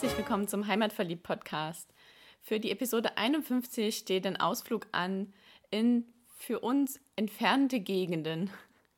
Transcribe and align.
herzlich 0.00 0.16
willkommen 0.16 0.48
zum 0.48 0.66
Heimatverliebt 0.66 1.22
Podcast. 1.22 1.92
Für 2.40 2.58
die 2.58 2.70
Episode 2.70 3.18
51 3.18 3.94
steht 3.94 4.26
ein 4.26 4.40
Ausflug 4.40 4.86
an 4.92 5.34
in 5.70 6.06
für 6.38 6.60
uns 6.60 6.98
entfernte 7.16 7.80
Gegenden. 7.80 8.48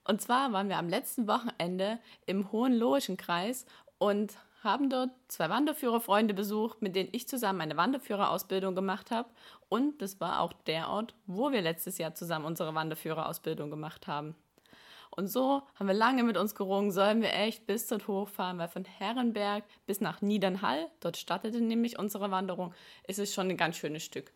Und 0.05 0.23
zwar 0.23 0.53
waren 0.53 0.69
wir 0.69 0.79
am 0.79 0.89
letzten 0.89 1.27
Wochenende 1.27 1.99
im 2.27 2.53
Hohenlohischen 2.53 3.17
Kreis 3.17 3.67
und 3.99 4.37
haben 4.63 4.91
dort 4.91 5.11
zwei 5.27 5.51
Wanderführerfreunde 5.51 6.35
besucht, 6.35 6.83
mit 6.83 6.95
denen 6.95 7.09
ich 7.11 7.27
zusammen 7.27 7.63
eine 7.63 7.77
Wanderführerausbildung 7.77 8.77
gemacht 8.77 9.11
habe. 9.11 9.29
Und 9.69 10.03
das 10.03 10.21
war 10.21 10.39
auch 10.39 10.53
der 10.53 10.89
Ort, 10.89 11.17
wo 11.27 11.51
wir 11.51 11.63
letztes 11.63 11.99
Jahr 11.99 12.15
zusammen 12.15 12.45
unsere 12.45 12.77
Wanderführerausbildung 12.77 13.73
gemacht 13.73 14.07
haben. 14.07 14.37
Und 15.15 15.29
so 15.29 15.63
haben 15.75 15.87
wir 15.87 15.95
lange 15.95 16.23
mit 16.25 16.39
uns 16.39 16.55
gerungen, 16.55 16.91
sollen 16.91 17.21
wir 17.21 17.35
echt 17.35 17.67
bis 17.67 17.87
dort 17.87 18.09
hochfahren, 18.09 18.59
weil 18.59 18.69
von 18.69 18.85
Herrenberg 18.85 19.65
bis 19.87 20.01
nach 20.01 20.23
Niedernhall, 20.23 20.91
dort 21.01 21.19
startete 21.19 21.61
nämlich 21.61 21.99
unsere 21.99 22.31
Wanderung, 22.31 22.73
ist 23.07 23.19
es 23.19 23.35
schon 23.35 23.51
ein 23.51 23.59
ganz 23.59 23.77
schönes 23.77 24.03
Stück. 24.03 24.33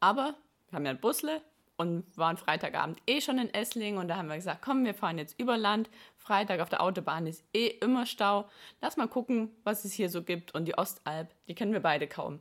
Aber 0.00 0.34
wir 0.68 0.76
haben 0.76 0.84
ja 0.84 0.90
ein 0.90 1.00
Busle 1.00 1.40
und 1.76 2.04
waren 2.16 2.36
Freitagabend 2.36 2.98
eh 3.06 3.20
schon 3.20 3.38
in 3.38 3.54
Esslingen 3.54 4.00
und 4.00 4.08
da 4.08 4.16
haben 4.16 4.28
wir 4.28 4.34
gesagt, 4.34 4.62
komm, 4.62 4.84
wir 4.84 4.94
fahren 4.94 5.16
jetzt 5.16 5.38
über 5.38 5.56
Land. 5.56 5.88
Freitag 6.16 6.60
auf 6.60 6.68
der 6.68 6.82
Autobahn 6.82 7.26
ist 7.26 7.44
eh 7.54 7.68
immer 7.68 8.04
Stau. 8.04 8.48
Lass 8.80 8.96
mal 8.96 9.08
gucken, 9.08 9.50
was 9.62 9.84
es 9.84 9.92
hier 9.92 10.10
so 10.10 10.22
gibt. 10.22 10.52
Und 10.54 10.66
die 10.66 10.76
Ostalb, 10.76 11.32
die 11.46 11.54
kennen 11.54 11.72
wir 11.72 11.80
beide 11.80 12.08
kaum. 12.08 12.40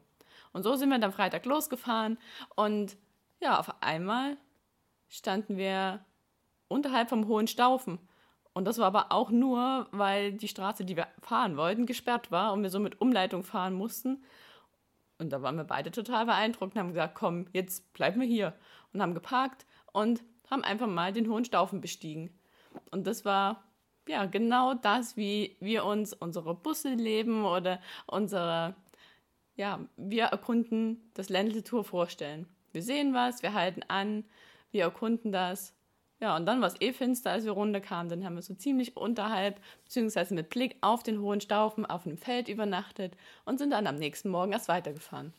Und 0.54 0.64
so 0.64 0.76
sind 0.76 0.90
wir 0.90 0.98
dann 0.98 1.12
Freitag 1.12 1.46
losgefahren 1.46 2.18
und 2.56 2.98
ja, 3.40 3.60
auf 3.60 3.82
einmal 3.82 4.38
standen 5.08 5.58
wir 5.58 6.04
unterhalb 6.70 7.10
vom 7.10 7.28
Hohen 7.28 7.48
Staufen. 7.48 8.00
Und 8.54 8.66
das 8.66 8.78
war 8.78 8.88
aber 8.88 9.12
auch 9.12 9.30
nur, 9.30 9.88
weil 9.92 10.34
die 10.34 10.48
Straße, 10.48 10.86
die 10.86 10.96
wir 10.96 11.08
fahren 11.22 11.58
wollten, 11.58 11.86
gesperrt 11.86 12.32
war 12.32 12.54
und 12.54 12.64
wir 12.64 12.70
so 12.70 12.80
mit 12.80 13.02
Umleitung 13.02 13.44
fahren 13.44 13.74
mussten. 13.74 14.24
Und 15.18 15.32
da 15.32 15.42
waren 15.42 15.58
wir 15.58 15.66
beide 15.66 15.92
total 15.92 16.26
beeindruckt 16.26 16.74
und 16.74 16.80
haben 16.80 16.90
gesagt, 16.90 17.16
komm, 17.16 17.46
jetzt 17.52 17.92
bleiben 17.94 18.22
wir 18.22 18.28
hier. 18.28 18.54
Und 18.94 19.02
haben 19.02 19.14
geparkt 19.14 19.66
und 19.92 20.24
haben 20.50 20.64
einfach 20.64 20.88
mal 20.88 21.14
den 21.14 21.30
Hohen 21.30 21.46
Staufen 21.46 21.82
bestiegen. 21.82 22.32
Und 22.92 23.06
das 23.06 23.26
war 23.26 23.64
ja 24.08 24.26
genau 24.26 24.74
das, 24.74 25.18
wie 25.18 25.58
wir 25.60 25.86
uns 25.86 26.14
unsere 26.14 26.56
Busse 26.56 26.94
leben 26.94 27.46
oder 27.46 27.80
unsere, 28.08 28.76
ja, 29.56 29.80
wir 29.98 30.26
erkunden 30.26 31.12
das 31.14 31.30
Ländle 31.30 31.64
Tour 31.64 31.84
vorstellen. 31.84 32.48
Wir 32.72 32.82
sehen 32.82 33.14
was, 33.14 33.44
wir 33.44 33.54
halten 33.54 33.84
an, 33.88 34.24
wir 34.72 34.84
erkunden 34.84 35.32
das 35.32 35.76
ja, 36.22 36.36
und 36.36 36.46
dann 36.46 36.60
war 36.60 36.68
es 36.68 36.82
eh 36.82 36.92
finster, 36.92 37.32
als 37.32 37.46
wir 37.46 37.54
runterkamen. 37.54 38.10
Dann 38.10 38.26
haben 38.26 38.36
wir 38.36 38.42
so 38.42 38.54
ziemlich 38.54 38.98
unterhalb, 38.98 39.62
beziehungsweise 39.86 40.34
mit 40.34 40.50
Blick 40.50 40.76
auf 40.82 41.02
den 41.02 41.22
hohen 41.22 41.40
Staufen 41.40 41.86
auf 41.86 42.06
einem 42.06 42.18
Feld 42.18 42.50
übernachtet 42.50 43.14
und 43.46 43.58
sind 43.58 43.72
dann 43.72 43.88
am 43.88 43.96
nächsten 43.96 44.30
Morgen 44.30 44.52
erst 44.52 44.68
weitergefahren. 44.68 45.34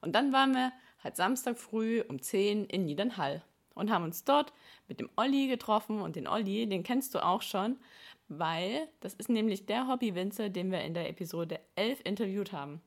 Und 0.00 0.14
dann 0.14 0.32
waren 0.32 0.52
wir 0.52 0.72
halt 1.02 1.16
Samstag 1.16 1.58
früh 1.58 2.02
um 2.08 2.22
10 2.22 2.66
in 2.66 2.84
Niedernhall 2.84 3.42
und 3.74 3.90
haben 3.90 4.04
uns 4.04 4.24
dort 4.24 4.52
mit 4.86 5.00
dem 5.00 5.10
Olli 5.16 5.48
getroffen. 5.48 6.00
Und 6.00 6.14
den 6.14 6.28
Olli, 6.28 6.68
den 6.68 6.84
kennst 6.84 7.14
du 7.14 7.24
auch 7.24 7.42
schon, 7.42 7.76
weil 8.28 8.88
das 9.00 9.14
ist 9.14 9.30
nämlich 9.30 9.66
der 9.66 9.88
Hobbywinzer, 9.88 10.48
den 10.48 10.70
wir 10.70 10.82
in 10.82 10.94
der 10.94 11.08
Episode 11.08 11.58
11 11.74 12.00
interviewt 12.04 12.52
haben. 12.52 12.80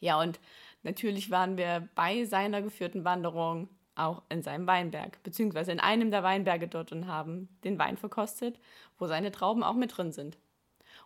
Ja, 0.00 0.20
und 0.20 0.40
natürlich 0.82 1.30
waren 1.30 1.56
wir 1.56 1.88
bei 1.94 2.24
seiner 2.24 2.60
geführten 2.60 3.04
Wanderung 3.04 3.68
auch 4.00 4.22
in 4.28 4.42
seinem 4.42 4.66
Weinberg, 4.66 5.22
beziehungsweise 5.22 5.72
in 5.72 5.80
einem 5.80 6.10
der 6.10 6.22
Weinberge 6.22 6.68
dort 6.68 6.92
und 6.92 7.06
haben 7.06 7.48
den 7.64 7.78
Wein 7.78 7.96
verkostet, 7.96 8.58
wo 8.98 9.06
seine 9.06 9.30
Trauben 9.30 9.62
auch 9.62 9.74
mit 9.74 9.96
drin 9.96 10.12
sind. 10.12 10.38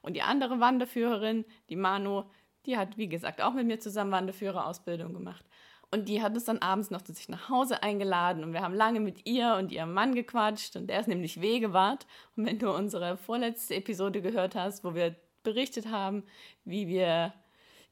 Und 0.02 0.14
die 0.14 0.22
andere 0.22 0.60
Wanderführerin, 0.60 1.44
die 1.68 1.76
Manu, 1.76 2.24
die 2.66 2.76
hat, 2.76 2.96
wie 2.96 3.08
gesagt, 3.08 3.42
auch 3.42 3.54
mit 3.54 3.66
mir 3.66 3.78
zusammen 3.78 4.12
Wanderführerausbildung 4.12 5.12
gemacht. 5.12 5.44
Und 5.90 6.08
die 6.08 6.22
hat 6.22 6.34
uns 6.34 6.44
dann 6.44 6.58
abends 6.58 6.90
noch 6.90 7.02
zu 7.02 7.12
sich 7.12 7.28
nach 7.28 7.48
Hause 7.48 7.82
eingeladen 7.82 8.42
und 8.42 8.52
wir 8.52 8.62
haben 8.62 8.74
lange 8.74 9.00
mit 9.00 9.26
ihr 9.26 9.54
und 9.58 9.70
ihrem 9.70 9.92
Mann 9.92 10.14
gequatscht 10.14 10.74
und 10.76 10.88
der 10.88 11.00
ist 11.00 11.06
nämlich 11.06 11.40
Wegewart. 11.40 12.06
Und 12.36 12.46
wenn 12.46 12.58
du 12.58 12.74
unsere 12.74 13.16
vorletzte 13.16 13.76
Episode 13.76 14.20
gehört 14.20 14.56
hast, 14.56 14.82
wo 14.82 14.94
wir 14.94 15.14
berichtet 15.44 15.88
haben, 15.88 16.24
wie 16.64 16.88
wir 16.88 17.32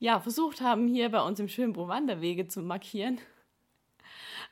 ja 0.00 0.18
versucht 0.18 0.60
haben, 0.62 0.88
hier 0.88 1.10
bei 1.10 1.22
uns 1.22 1.38
im 1.38 1.48
Schönbruch 1.48 1.86
Wanderwege 1.86 2.48
zu 2.48 2.60
markieren, 2.60 3.20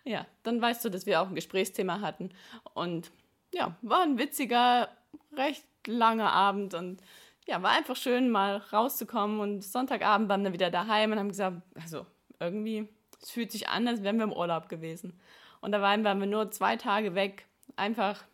ja, 0.04 0.26
dann 0.42 0.60
weißt 0.60 0.84
du, 0.84 0.88
dass 0.88 1.06
wir 1.06 1.20
auch 1.20 1.28
ein 1.28 1.34
Gesprächsthema 1.34 2.00
hatten. 2.00 2.30
Und 2.74 3.10
ja, 3.52 3.76
war 3.82 4.02
ein 4.02 4.18
witziger, 4.18 4.88
recht 5.36 5.64
langer 5.86 6.32
Abend 6.32 6.74
und 6.74 7.02
ja, 7.46 7.62
war 7.62 7.70
einfach 7.70 7.96
schön, 7.96 8.30
mal 8.30 8.58
rauszukommen. 8.58 9.40
Und 9.40 9.62
Sonntagabend 9.62 10.28
waren 10.28 10.44
wir 10.44 10.52
wieder 10.52 10.70
daheim 10.70 11.12
und 11.12 11.18
haben 11.18 11.28
gesagt, 11.28 11.62
also 11.74 12.06
irgendwie, 12.38 12.88
es 13.20 13.30
fühlt 13.30 13.52
sich 13.52 13.68
an, 13.68 13.88
als 13.88 14.02
wären 14.02 14.18
wir 14.18 14.24
im 14.24 14.32
Urlaub 14.32 14.68
gewesen. 14.68 15.18
Und 15.60 15.72
da 15.72 15.82
waren 15.82 16.02
wir 16.04 16.14
nur 16.26 16.50
zwei 16.50 16.76
Tage 16.76 17.14
weg, 17.14 17.46
einfach, 17.76 18.24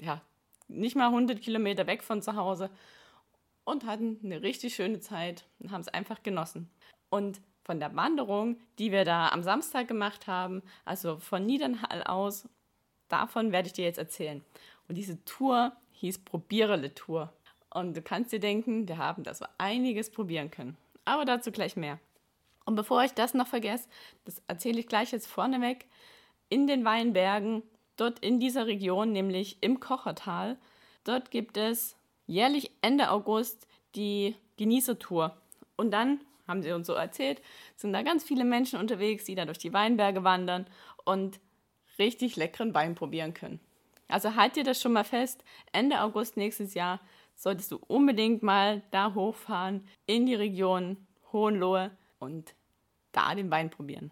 ja, 0.00 0.20
nicht 0.68 0.96
mal 0.96 1.06
100 1.06 1.40
Kilometer 1.40 1.86
weg 1.86 2.02
von 2.02 2.22
zu 2.22 2.36
Hause 2.36 2.70
und 3.64 3.86
hatten 3.86 4.18
eine 4.24 4.42
richtig 4.42 4.74
schöne 4.74 5.00
Zeit 5.00 5.44
und 5.58 5.70
haben 5.70 5.82
es 5.82 5.88
einfach 5.88 6.22
genossen. 6.22 6.70
Und 7.10 7.40
von 7.64 7.80
der 7.80 7.96
Wanderung, 7.96 8.58
die 8.78 8.92
wir 8.92 9.04
da 9.04 9.28
am 9.30 9.42
Samstag 9.42 9.88
gemacht 9.88 10.26
haben, 10.26 10.62
also 10.84 11.16
von 11.18 11.44
Niedernhall 11.44 12.02
aus, 12.04 12.48
davon 13.08 13.52
werde 13.52 13.68
ich 13.68 13.72
dir 13.72 13.84
jetzt 13.84 13.98
erzählen. 13.98 14.44
Und 14.88 14.96
diese 14.96 15.24
Tour 15.24 15.72
hieß 15.92 16.18
Probierele 16.18 16.94
Tour. 16.94 17.32
Und 17.70 17.96
du 17.96 18.02
kannst 18.02 18.32
dir 18.32 18.40
denken, 18.40 18.86
wir 18.86 18.98
haben 18.98 19.24
da 19.24 19.34
so 19.34 19.46
einiges 19.58 20.10
probieren 20.10 20.50
können. 20.50 20.76
Aber 21.04 21.24
dazu 21.24 21.50
gleich 21.50 21.76
mehr. 21.76 21.98
Und 22.66 22.76
bevor 22.76 23.02
ich 23.02 23.12
das 23.12 23.34
noch 23.34 23.46
vergesse, 23.46 23.88
das 24.24 24.42
erzähle 24.46 24.80
ich 24.80 24.86
gleich 24.86 25.12
jetzt 25.12 25.26
vorneweg, 25.26 25.86
in 26.48 26.66
den 26.66 26.84
Weinbergen, 26.84 27.62
dort 27.96 28.18
in 28.20 28.40
dieser 28.40 28.66
Region, 28.66 29.12
nämlich 29.12 29.58
im 29.60 29.80
Kochertal, 29.80 30.56
dort 31.04 31.30
gibt 31.30 31.56
es 31.56 31.96
jährlich 32.26 32.70
Ende 32.80 33.10
August 33.10 33.66
die 33.94 34.36
Genießertour. 34.56 35.36
Und 35.76 35.90
dann 35.90 36.20
haben 36.46 36.62
sie 36.62 36.72
uns 36.72 36.86
so 36.86 36.94
erzählt, 36.94 37.42
sind 37.76 37.92
da 37.92 38.02
ganz 38.02 38.24
viele 38.24 38.44
Menschen 38.44 38.78
unterwegs, 38.78 39.24
die 39.24 39.34
da 39.34 39.44
durch 39.44 39.58
die 39.58 39.72
Weinberge 39.72 40.24
wandern 40.24 40.66
und 41.04 41.40
richtig 41.98 42.36
leckeren 42.36 42.74
Wein 42.74 42.94
probieren 42.94 43.34
können. 43.34 43.60
Also 44.08 44.34
halt 44.36 44.56
dir 44.56 44.64
das 44.64 44.80
schon 44.80 44.92
mal 44.92 45.04
fest, 45.04 45.44
Ende 45.72 46.00
August 46.00 46.36
nächstes 46.36 46.74
Jahr 46.74 47.00
solltest 47.34 47.72
du 47.72 47.78
unbedingt 47.86 48.42
mal 48.42 48.82
da 48.90 49.14
hochfahren 49.14 49.86
in 50.06 50.26
die 50.26 50.34
Region 50.34 50.96
Hohenlohe 51.32 51.90
und 52.18 52.54
da 53.12 53.34
den 53.34 53.50
Wein 53.50 53.70
probieren. 53.70 54.10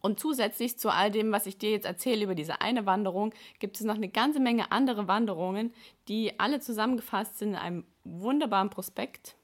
Und 0.00 0.20
zusätzlich 0.20 0.78
zu 0.78 0.90
all 0.90 1.10
dem, 1.10 1.32
was 1.32 1.46
ich 1.46 1.58
dir 1.58 1.70
jetzt 1.70 1.86
erzähle 1.86 2.24
über 2.24 2.34
diese 2.34 2.60
eine 2.60 2.86
Wanderung, 2.86 3.34
gibt 3.58 3.76
es 3.76 3.84
noch 3.84 3.96
eine 3.96 4.08
ganze 4.08 4.40
Menge 4.40 4.72
andere 4.72 5.08
Wanderungen, 5.08 5.72
die 6.08 6.38
alle 6.40 6.60
zusammengefasst 6.60 7.38
sind 7.38 7.50
in 7.50 7.56
einem 7.56 7.84
wunderbaren 8.04 8.70
Prospekt, 8.70 9.36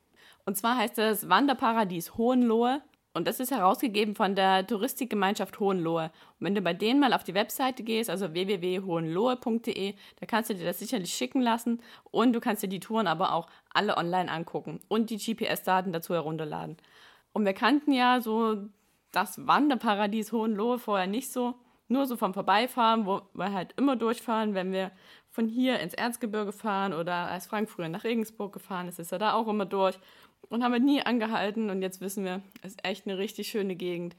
und 0.48 0.56
zwar 0.56 0.78
heißt 0.78 0.98
es 0.98 1.28
Wanderparadies 1.28 2.16
Hohenlohe. 2.16 2.81
Und 3.12 3.28
das 3.28 3.38
ist 3.38 3.50
herausgegeben 3.50 4.14
von 4.14 4.34
der 4.34 4.66
Touristikgemeinschaft 4.66 5.60
Hohenlohe. 5.60 6.04
Und 6.04 6.47
wenn 6.47 6.54
du 6.54 6.62
bei 6.62 6.72
denen 6.72 7.00
mal 7.00 7.12
auf 7.12 7.22
die 7.22 7.34
Webseite 7.34 7.82
gehst, 7.82 8.09
also 8.09 8.32
www.hohenlohe.de, 8.32 9.94
da 10.19 10.26
kannst 10.26 10.48
du 10.48 10.54
dir 10.54 10.64
das 10.64 10.78
sicherlich 10.78 11.12
schicken 11.12 11.42
lassen. 11.42 11.82
Und 12.10 12.32
du 12.32 12.41
kannst 12.41 12.62
dir 12.62 12.69
die 12.69 12.81
Touren 12.81 13.09
aber 13.09 13.34
auch 13.34 13.47
alle 13.75 13.98
online 13.98 14.31
angucken 14.31 14.81
und 14.88 15.10
die 15.10 15.19
GPS-Daten 15.19 15.92
dazu 15.92 16.14
herunterladen. 16.14 16.78
Und 17.34 17.44
wir 17.44 17.53
kannten 17.53 17.92
ja 17.92 18.22
so 18.22 18.56
das 19.12 19.47
Wanderparadies 19.47 20.32
Hohenlohe 20.32 20.78
vorher 20.78 21.09
nicht 21.09 21.30
so. 21.30 21.56
Nur 21.88 22.06
so 22.06 22.16
vom 22.16 22.32
Vorbeifahren, 22.32 23.04
wo 23.04 23.20
wir 23.34 23.53
halt 23.53 23.75
immer 23.76 23.97
durchfahren, 23.97 24.54
wenn 24.54 24.72
wir 24.72 24.92
von 25.30 25.47
hier 25.47 25.80
ins 25.80 25.94
Erzgebirge 25.94 26.53
fahren 26.53 26.92
oder 26.92 27.30
als 27.30 27.47
Frank 27.47 27.71
früher 27.71 27.89
nach 27.89 28.04
Regensburg 28.04 28.53
gefahren 28.53 28.89
ist, 28.89 28.98
ist 28.98 29.12
er 29.12 29.18
da 29.18 29.34
auch 29.34 29.47
immer 29.47 29.66
durch 29.66 29.98
und 30.49 30.63
haben 30.63 30.73
wir 30.73 30.81
nie 30.81 31.03
angehalten. 31.03 31.71
Und 31.71 31.83
jetzt 31.83 32.01
wissen 32.01 32.25
wir, 32.25 32.43
es 32.63 32.73
ist 32.73 32.85
echt 32.85 33.07
eine 33.07 33.19
richtig 33.19 33.49
schöne 33.49 33.77
Gegend. 33.77 34.17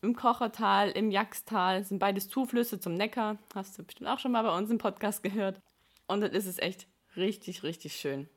Im 0.00 0.16
Kochertal, 0.16 0.90
im 0.90 1.10
Jaxtal 1.10 1.84
sind 1.84 1.98
beides 1.98 2.28
Zuflüsse 2.28 2.80
zum 2.80 2.94
Neckar. 2.94 3.38
Hast 3.54 3.78
du 3.78 3.84
bestimmt 3.84 4.08
auch 4.08 4.18
schon 4.18 4.32
mal 4.32 4.42
bei 4.42 4.56
uns 4.56 4.70
im 4.70 4.78
Podcast 4.78 5.22
gehört. 5.22 5.60
Und 6.08 6.20
dann 6.20 6.32
ist 6.32 6.46
es 6.46 6.58
echt 6.58 6.86
richtig, 7.16 7.62
richtig 7.62 7.94
schön. 7.94 8.28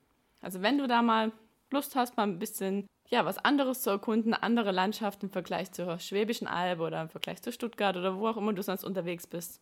Also 0.42 0.62
wenn 0.62 0.78
du 0.78 0.88
da 0.88 1.02
mal 1.02 1.32
Lust 1.72 1.96
hast, 1.96 2.18
mal 2.18 2.24
ein 2.24 2.40
bisschen 2.40 2.88
ja, 3.10 3.26
was 3.26 3.38
anderes 3.38 3.82
zu 3.82 3.90
erkunden, 3.90 4.34
andere 4.34 4.72
Landschaften 4.72 5.28
im 5.28 5.32
Vergleich 5.32 5.72
zur 5.72 6.00
Schwäbischen 6.00 6.48
Alb 6.48 6.80
oder 6.80 7.02
im 7.02 7.10
Vergleich 7.10 7.42
zu 7.42 7.52
Stuttgart 7.52 7.96
oder 7.98 8.18
wo 8.18 8.28
auch 8.28 8.38
immer 8.38 8.54
du 8.54 8.64
sonst 8.64 8.84
unterwegs 8.84 9.28
bist, 9.28 9.62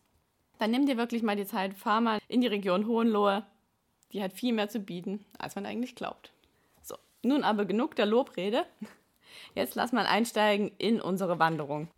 dann 0.58 0.70
nimm 0.70 0.86
dir 0.86 0.96
wirklich 0.96 1.22
mal 1.22 1.36
die 1.36 1.46
Zeit, 1.46 1.74
fahr 1.74 2.00
mal 2.00 2.18
in 2.28 2.40
die 2.40 2.46
Region 2.46 2.86
Hohenlohe. 2.86 3.44
Die 4.12 4.22
hat 4.22 4.32
viel 4.32 4.52
mehr 4.52 4.68
zu 4.68 4.78
bieten, 4.80 5.24
als 5.38 5.56
man 5.56 5.66
eigentlich 5.66 5.94
glaubt. 5.94 6.33
Nun 7.24 7.44
aber 7.44 7.64
genug 7.64 7.96
der 7.96 8.06
Lobrede. 8.06 8.66
Jetzt 9.54 9.74
lass 9.74 9.92
mal 9.92 10.06
einsteigen 10.06 10.72
in 10.78 11.00
unsere 11.00 11.38
Wanderung. 11.38 11.88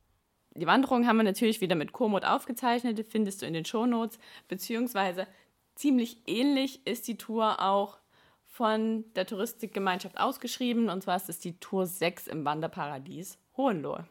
Die 0.55 0.67
Wanderung 0.67 1.07
haben 1.07 1.19
wir 1.19 1.23
natürlich 1.23 1.61
wieder 1.61 1.75
mit 1.75 1.93
Komoot 1.93 2.25
aufgezeichnet, 2.25 3.05
findest 3.09 3.43
du 3.43 3.47
in 3.47 3.53
den 3.53 3.65
Shownotes, 3.65 4.19
beziehungsweise 4.49 5.27
ziemlich 5.75 6.19
ähnlich 6.27 6.87
ist 6.87 7.09
die 7.09 7.19
Tour 7.19 7.61
auch 7.61 7.99
von 8.47 9.05
der 9.15 9.27
Touristikgemeinschaft 9.27 10.19
ausgeschrieben 10.19 10.89
und 10.89 11.03
zwar 11.03 11.17
ist 11.17 11.29
es 11.29 11.39
die 11.39 11.59
Tour 11.61 11.87
6 11.87 12.27
im 12.29 12.47
Wanderparadies 12.47 13.39
Hohenlohe. 13.57 14.09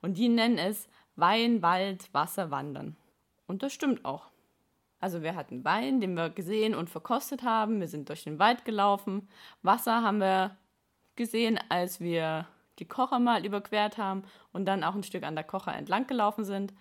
Und 0.00 0.16
die 0.16 0.30
nennen 0.30 0.56
es 0.56 0.88
Wein, 1.14 1.60
Wald, 1.60 2.08
Wasser, 2.14 2.50
Wandern. 2.50 2.96
Und 3.46 3.62
das 3.62 3.74
stimmt 3.74 4.06
auch. 4.06 4.31
Also 5.02 5.22
wir 5.22 5.34
hatten 5.34 5.64
Wein, 5.64 6.00
den 6.00 6.14
wir 6.14 6.30
gesehen 6.30 6.76
und 6.76 6.88
verkostet 6.88 7.42
haben. 7.42 7.80
Wir 7.80 7.88
sind 7.88 8.08
durch 8.08 8.22
den 8.22 8.38
Wald 8.38 8.64
gelaufen. 8.64 9.28
Wasser 9.60 10.00
haben 10.00 10.20
wir 10.20 10.56
gesehen, 11.16 11.58
als 11.70 11.98
wir 11.98 12.46
die 12.78 12.86
Kocher 12.86 13.18
mal 13.18 13.44
überquert 13.44 13.98
haben 13.98 14.22
und 14.52 14.64
dann 14.64 14.84
auch 14.84 14.94
ein 14.94 15.02
Stück 15.02 15.24
an 15.24 15.34
der 15.34 15.42
Kocher 15.42 15.74
entlang 15.74 16.06
gelaufen 16.06 16.44
sind. 16.44 16.72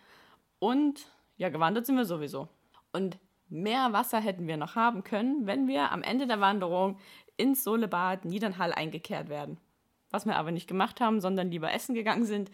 Und 0.60 1.08
ja, 1.38 1.50
gewandert 1.50 1.88
sind 1.88 1.98
wir 1.98 2.06
sowieso. 2.06 2.48
Und 2.94 3.18
mehr 3.50 3.92
Wasser 3.92 4.20
hätten 4.20 4.46
wir 4.46 4.56
noch 4.56 4.76
haben 4.76 5.04
können, 5.04 5.48
wenn 5.48 5.68
wir 5.68 5.92
am 5.92 6.04
Ende 6.04 6.28
der 6.28 6.40
Wanderung 6.40 7.00
ins 7.38 7.64
Solebad 7.64 8.24
Niedernhall 8.24 8.72
eingekehrt 8.72 9.30
werden. 9.30 9.58
Was 10.12 10.28
wir 10.28 10.36
aber 10.36 10.52
nicht 10.52 10.68
gemacht 10.68 11.02
haben, 11.02 11.22
sondern 11.22 11.50
lieber 11.50 11.74
essen 11.74 11.96
gegangen 11.96 12.26
sind 12.26 12.52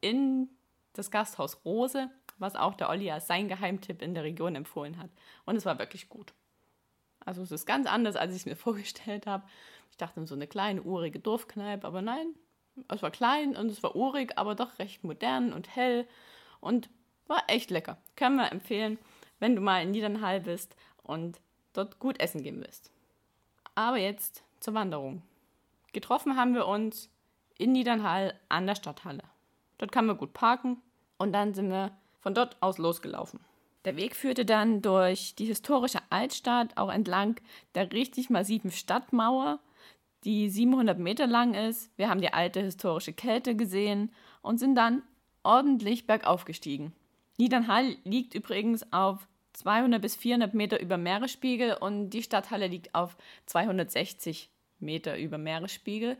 in 0.00 0.48
das 0.94 1.10
Gasthaus 1.10 1.62
Rose, 1.66 2.10
was 2.40 2.56
auch 2.56 2.74
der 2.74 2.88
Olli 2.88 3.10
als 3.10 3.26
sein 3.26 3.48
Geheimtipp 3.48 4.02
in 4.02 4.14
der 4.14 4.24
Region 4.24 4.54
empfohlen 4.54 4.98
hat. 4.98 5.10
Und 5.44 5.56
es 5.56 5.66
war 5.66 5.78
wirklich 5.78 6.08
gut. 6.08 6.32
Also 7.20 7.42
es 7.42 7.52
ist 7.52 7.66
ganz 7.66 7.86
anders, 7.86 8.16
als 8.16 8.32
ich 8.32 8.40
es 8.40 8.46
mir 8.46 8.56
vorgestellt 8.56 9.26
habe. 9.26 9.44
Ich 9.90 9.96
dachte, 9.96 10.26
so 10.26 10.34
eine 10.34 10.46
kleine, 10.46 10.82
urige 10.82 11.20
Dorfkneipe, 11.20 11.86
aber 11.86 12.02
nein, 12.02 12.34
es 12.88 13.02
war 13.02 13.10
klein 13.10 13.56
und 13.56 13.70
es 13.70 13.82
war 13.82 13.96
urig, 13.96 14.38
aber 14.38 14.54
doch 14.54 14.78
recht 14.78 15.04
modern 15.04 15.52
und 15.52 15.74
hell 15.74 16.06
und 16.60 16.88
war 17.26 17.42
echt 17.48 17.70
lecker. 17.70 17.98
Können 18.16 18.36
wir 18.36 18.50
empfehlen, 18.50 18.98
wenn 19.38 19.54
du 19.54 19.60
mal 19.60 19.82
in 19.82 19.90
Niedernhall 19.90 20.40
bist 20.40 20.76
und 21.02 21.40
dort 21.72 21.98
gut 21.98 22.20
essen 22.20 22.42
gehen 22.42 22.60
willst. 22.60 22.90
Aber 23.74 23.98
jetzt 23.98 24.44
zur 24.60 24.74
Wanderung. 24.74 25.22
Getroffen 25.92 26.36
haben 26.36 26.54
wir 26.54 26.66
uns 26.66 27.10
in 27.58 27.72
Niedernhall 27.72 28.38
an 28.48 28.66
der 28.66 28.74
Stadthalle. 28.74 29.24
Dort 29.78 29.92
kann 29.92 30.06
man 30.06 30.16
gut 30.18 30.32
parken 30.32 30.80
und 31.18 31.32
dann 31.32 31.54
sind 31.54 31.70
wir 31.70 31.96
von 32.20 32.34
dort 32.34 32.56
aus 32.60 32.78
losgelaufen. 32.78 33.40
Der 33.84 33.96
Weg 33.96 34.14
führte 34.14 34.44
dann 34.44 34.82
durch 34.82 35.34
die 35.34 35.46
historische 35.46 36.00
Altstadt, 36.10 36.76
auch 36.76 36.92
entlang 36.92 37.40
der 37.74 37.90
richtig 37.92 38.28
massiven 38.28 38.70
Stadtmauer, 38.70 39.58
die 40.24 40.50
700 40.50 40.98
Meter 40.98 41.26
lang 41.26 41.54
ist. 41.54 41.90
Wir 41.96 42.10
haben 42.10 42.20
die 42.20 42.32
alte 42.32 42.60
historische 42.60 43.14
Kälte 43.14 43.56
gesehen 43.56 44.12
und 44.42 44.58
sind 44.58 44.74
dann 44.74 45.02
ordentlich 45.42 46.06
bergauf 46.06 46.44
gestiegen. 46.44 46.92
Niedernhall 47.38 47.96
liegt 48.04 48.34
übrigens 48.34 48.92
auf 48.92 49.26
200 49.54 50.00
bis 50.00 50.14
400 50.14 50.52
Meter 50.52 50.78
über 50.78 50.98
Meeresspiegel 50.98 51.74
und 51.74 52.10
die 52.10 52.22
Stadthalle 52.22 52.66
liegt 52.66 52.94
auf 52.94 53.16
260 53.46 54.50
Meter 54.78 55.18
über 55.18 55.38
Meeresspiegel. 55.38 56.18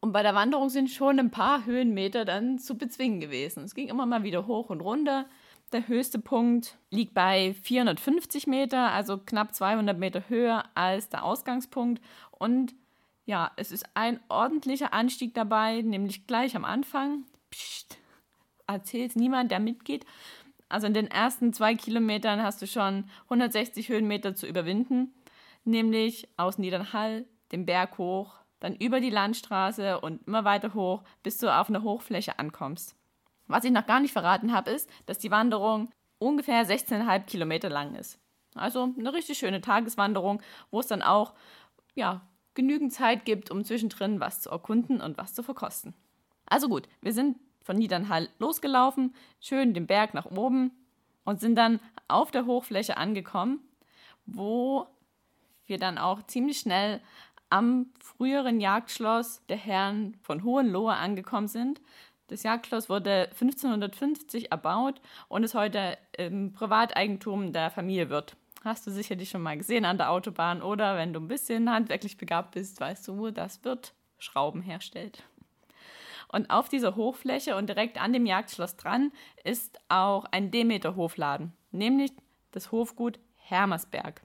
Und 0.00 0.12
bei 0.12 0.22
der 0.22 0.34
Wanderung 0.34 0.70
sind 0.70 0.88
schon 0.88 1.18
ein 1.18 1.30
paar 1.30 1.66
Höhenmeter 1.66 2.24
dann 2.24 2.58
zu 2.58 2.76
bezwingen 2.76 3.20
gewesen. 3.20 3.64
Es 3.64 3.74
ging 3.74 3.88
immer 3.88 4.06
mal 4.06 4.22
wieder 4.22 4.46
hoch 4.46 4.70
und 4.70 4.80
runter. 4.80 5.26
Der 5.72 5.86
höchste 5.86 6.18
Punkt 6.18 6.78
liegt 6.90 7.14
bei 7.14 7.54
450 7.62 8.46
Meter, 8.46 8.90
also 8.90 9.18
knapp 9.18 9.54
200 9.54 9.98
Meter 9.98 10.28
höher 10.28 10.64
als 10.74 11.10
der 11.10 11.24
Ausgangspunkt. 11.24 12.02
Und 12.30 12.74
ja, 13.26 13.52
es 13.56 13.70
ist 13.70 13.84
ein 13.94 14.18
ordentlicher 14.28 14.92
Anstieg 14.92 15.34
dabei, 15.34 15.82
nämlich 15.82 16.26
gleich 16.26 16.56
am 16.56 16.64
Anfang. 16.64 17.24
Psst, 17.50 17.98
erzählt 18.66 19.14
niemand, 19.16 19.50
der 19.50 19.60
mitgeht. 19.60 20.06
Also 20.68 20.86
in 20.86 20.94
den 20.94 21.08
ersten 21.08 21.52
zwei 21.52 21.74
Kilometern 21.74 22.42
hast 22.42 22.62
du 22.62 22.66
schon 22.66 23.04
160 23.24 23.88
Höhenmeter 23.90 24.34
zu 24.34 24.46
überwinden, 24.46 25.12
nämlich 25.64 26.26
aus 26.36 26.58
Niedernhall 26.58 27.26
den 27.52 27.66
Berg 27.66 27.98
hoch 27.98 28.39
dann 28.60 28.76
über 28.76 29.00
die 29.00 29.10
Landstraße 29.10 30.00
und 30.00 30.26
immer 30.26 30.44
weiter 30.44 30.74
hoch, 30.74 31.02
bis 31.22 31.38
du 31.38 31.52
auf 31.52 31.68
eine 31.68 31.82
Hochfläche 31.82 32.38
ankommst. 32.38 32.94
Was 33.46 33.64
ich 33.64 33.72
noch 33.72 33.86
gar 33.86 34.00
nicht 34.00 34.12
verraten 34.12 34.52
habe, 34.52 34.70
ist, 34.70 34.88
dass 35.06 35.18
die 35.18 35.30
Wanderung 35.30 35.90
ungefähr 36.18 36.64
16,5 36.64 37.24
Kilometer 37.24 37.68
lang 37.68 37.96
ist. 37.96 38.20
Also 38.54 38.94
eine 38.98 39.12
richtig 39.12 39.38
schöne 39.38 39.60
Tageswanderung, 39.60 40.42
wo 40.70 40.80
es 40.80 40.86
dann 40.86 41.02
auch 41.02 41.34
ja, 41.94 42.20
genügend 42.54 42.92
Zeit 42.92 43.24
gibt, 43.24 43.50
um 43.50 43.64
zwischendrin 43.64 44.20
was 44.20 44.42
zu 44.42 44.50
erkunden 44.50 45.00
und 45.00 45.18
was 45.18 45.34
zu 45.34 45.42
verkosten. 45.42 45.94
Also 46.46 46.68
gut, 46.68 46.88
wir 47.00 47.12
sind 47.12 47.38
von 47.62 47.76
Niedernhall 47.76 48.28
losgelaufen, 48.38 49.14
schön 49.40 49.74
den 49.74 49.86
Berg 49.86 50.14
nach 50.14 50.26
oben 50.26 50.72
und 51.24 51.40
sind 51.40 51.56
dann 51.56 51.80
auf 52.08 52.30
der 52.30 52.46
Hochfläche 52.46 52.96
angekommen, 52.96 53.60
wo 54.26 54.86
wir 55.66 55.78
dann 55.78 55.98
auch 55.98 56.22
ziemlich 56.26 56.58
schnell 56.58 57.00
am 57.50 57.86
früheren 58.00 58.60
Jagdschloss 58.60 59.44
der 59.48 59.56
Herren 59.56 60.16
von 60.22 60.44
Hohenlohe 60.44 60.94
angekommen 60.94 61.48
sind. 61.48 61.80
Das 62.28 62.44
Jagdschloss 62.44 62.88
wurde 62.88 63.28
1550 63.30 64.52
erbaut 64.52 65.00
und 65.28 65.42
ist 65.42 65.54
heute 65.54 65.98
im 66.16 66.52
Privateigentum 66.52 67.52
der 67.52 67.70
Familie 67.70 68.08
Wirth. 68.08 68.36
Hast 68.62 68.86
du 68.86 68.90
sicherlich 68.90 69.30
schon 69.30 69.42
mal 69.42 69.58
gesehen 69.58 69.84
an 69.84 69.98
der 69.98 70.10
Autobahn 70.10 70.62
oder 70.62 70.96
wenn 70.96 71.12
du 71.12 71.20
ein 71.20 71.28
bisschen 71.28 71.70
handwerklich 71.70 72.16
begabt 72.18 72.52
bist, 72.52 72.80
weißt 72.80 73.08
du, 73.08 73.30
dass 73.30 73.64
Wirth 73.64 73.94
Schrauben 74.18 74.62
herstellt. 74.62 75.24
Und 76.28 76.50
auf 76.50 76.68
dieser 76.68 76.94
Hochfläche 76.94 77.56
und 77.56 77.68
direkt 77.68 78.00
an 78.00 78.12
dem 78.12 78.26
Jagdschloss 78.26 78.76
dran 78.76 79.10
ist 79.42 79.80
auch 79.88 80.24
ein 80.30 80.50
Demeter-Hofladen, 80.50 81.52
nämlich 81.72 82.12
das 82.52 82.70
Hofgut 82.70 83.18
Hermersberg. 83.36 84.22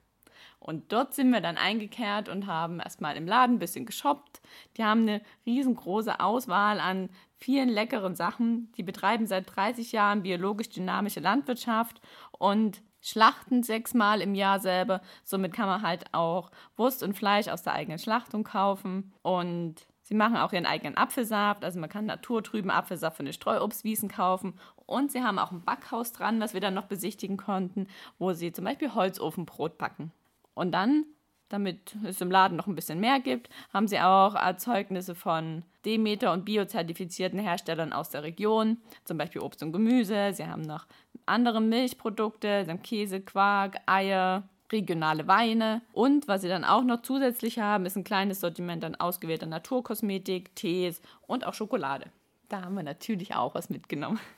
Und 0.66 0.92
dort 0.92 1.14
sind 1.14 1.30
wir 1.30 1.40
dann 1.40 1.56
eingekehrt 1.56 2.28
und 2.28 2.48
haben 2.48 2.80
erstmal 2.80 3.16
im 3.16 3.28
Laden 3.28 3.56
ein 3.56 3.58
bisschen 3.60 3.86
geshoppt. 3.86 4.40
Die 4.76 4.82
haben 4.82 5.02
eine 5.02 5.22
riesengroße 5.46 6.18
Auswahl 6.18 6.80
an 6.80 7.08
vielen 7.36 7.68
leckeren 7.68 8.16
Sachen. 8.16 8.72
Die 8.76 8.82
betreiben 8.82 9.28
seit 9.28 9.54
30 9.54 9.92
Jahren 9.92 10.24
biologisch 10.24 10.68
dynamische 10.68 11.20
Landwirtschaft 11.20 12.00
und 12.32 12.82
schlachten 13.00 13.62
sechsmal 13.62 14.20
im 14.20 14.34
Jahr 14.34 14.58
selber. 14.58 15.02
Somit 15.22 15.52
kann 15.52 15.68
man 15.68 15.82
halt 15.82 16.12
auch 16.12 16.50
Wurst 16.76 17.04
und 17.04 17.14
Fleisch 17.14 17.46
aus 17.46 17.62
der 17.62 17.74
eigenen 17.74 18.00
Schlachtung 18.00 18.42
kaufen. 18.42 19.12
Und 19.22 19.86
sie 20.02 20.14
machen 20.14 20.36
auch 20.36 20.52
ihren 20.52 20.66
eigenen 20.66 20.96
Apfelsaft. 20.96 21.64
Also 21.64 21.78
man 21.78 21.88
kann 21.88 22.06
naturtrüben 22.06 22.72
Apfelsaft 22.72 23.18
von 23.18 23.26
den 23.26 23.34
Streuobstwiesen 23.34 24.08
kaufen. 24.08 24.58
Und 24.84 25.12
sie 25.12 25.22
haben 25.22 25.38
auch 25.38 25.52
ein 25.52 25.62
Backhaus 25.62 26.10
dran, 26.10 26.40
das 26.40 26.54
wir 26.54 26.60
dann 26.60 26.74
noch 26.74 26.86
besichtigen 26.86 27.36
konnten, 27.36 27.86
wo 28.18 28.32
sie 28.32 28.50
zum 28.50 28.64
Beispiel 28.64 28.94
Holzofenbrot 28.94 29.78
backen. 29.78 30.10
Und 30.56 30.72
dann, 30.72 31.04
damit 31.50 31.94
es 32.04 32.20
im 32.20 32.30
Laden 32.30 32.56
noch 32.56 32.66
ein 32.66 32.74
bisschen 32.74 32.98
mehr 32.98 33.20
gibt, 33.20 33.50
haben 33.72 33.86
sie 33.86 34.00
auch 34.00 34.34
Erzeugnisse 34.34 35.14
von 35.14 35.62
Demeter- 35.84 36.32
und 36.32 36.44
biozertifizierten 36.44 37.38
Herstellern 37.38 37.92
aus 37.92 38.08
der 38.08 38.22
Region, 38.22 38.78
zum 39.04 39.18
Beispiel 39.18 39.42
Obst 39.42 39.62
und 39.62 39.72
Gemüse. 39.72 40.32
Sie 40.32 40.46
haben 40.46 40.62
noch 40.62 40.86
andere 41.26 41.60
Milchprodukte, 41.60 42.64
sie 42.64 42.70
haben 42.70 42.82
Käse, 42.82 43.20
Quark, 43.20 43.76
Eier, 43.84 44.48
regionale 44.72 45.28
Weine. 45.28 45.82
Und 45.92 46.26
was 46.26 46.40
sie 46.40 46.48
dann 46.48 46.64
auch 46.64 46.82
noch 46.82 47.02
zusätzlich 47.02 47.58
haben, 47.58 47.84
ist 47.84 47.96
ein 47.96 48.04
kleines 48.04 48.40
Sortiment 48.40 48.82
an 48.82 48.94
ausgewählter 48.94 49.46
Naturkosmetik, 49.46 50.56
Tees 50.56 51.02
und 51.26 51.46
auch 51.46 51.54
Schokolade. 51.54 52.10
Da 52.48 52.62
haben 52.62 52.76
wir 52.76 52.82
natürlich 52.82 53.34
auch 53.34 53.54
was 53.54 53.68
mitgenommen. 53.68 54.18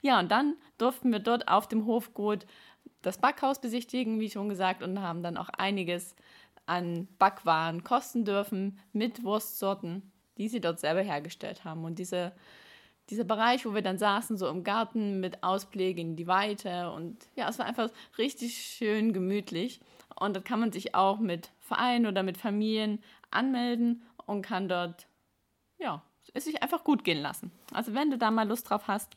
Ja, 0.00 0.20
und 0.20 0.30
dann 0.30 0.54
durften 0.78 1.10
wir 1.10 1.18
dort 1.18 1.48
auf 1.48 1.66
dem 1.66 1.84
Hofgut 1.84 2.46
das 3.02 3.18
Backhaus 3.18 3.60
besichtigen, 3.60 4.20
wie 4.20 4.30
schon 4.30 4.48
gesagt, 4.48 4.82
und 4.82 5.00
haben 5.00 5.22
dann 5.22 5.36
auch 5.36 5.48
einiges 5.50 6.14
an 6.66 7.08
Backwaren 7.18 7.82
kosten 7.84 8.24
dürfen 8.24 8.78
mit 8.92 9.24
Wurstsorten, 9.24 10.12
die 10.36 10.48
sie 10.48 10.60
dort 10.60 10.80
selber 10.80 11.00
hergestellt 11.00 11.64
haben. 11.64 11.84
Und 11.84 11.98
diese, 11.98 12.32
dieser 13.10 13.24
Bereich, 13.24 13.64
wo 13.64 13.74
wir 13.74 13.82
dann 13.82 13.98
saßen, 13.98 14.36
so 14.36 14.48
im 14.48 14.64
Garten 14.64 15.20
mit 15.20 15.42
Ausblick 15.42 15.98
in 15.98 16.16
die 16.16 16.26
Weite 16.26 16.90
und 16.92 17.26
ja, 17.36 17.48
es 17.48 17.58
war 17.58 17.66
einfach 17.66 17.90
richtig 18.18 18.58
schön 18.58 19.12
gemütlich. 19.12 19.80
Und 20.14 20.36
dort 20.36 20.44
kann 20.44 20.60
man 20.60 20.72
sich 20.72 20.94
auch 20.94 21.20
mit 21.20 21.50
Vereinen 21.60 22.06
oder 22.06 22.22
mit 22.22 22.36
Familien 22.36 23.02
anmelden 23.30 24.02
und 24.26 24.42
kann 24.42 24.68
dort, 24.68 25.06
ja, 25.78 26.02
es 26.34 26.44
sich 26.44 26.62
einfach 26.62 26.84
gut 26.84 27.04
gehen 27.04 27.22
lassen. 27.22 27.50
Also 27.72 27.94
wenn 27.94 28.10
du 28.10 28.18
da 28.18 28.30
mal 28.30 28.46
Lust 28.46 28.68
drauf 28.68 28.88
hast, 28.88 29.16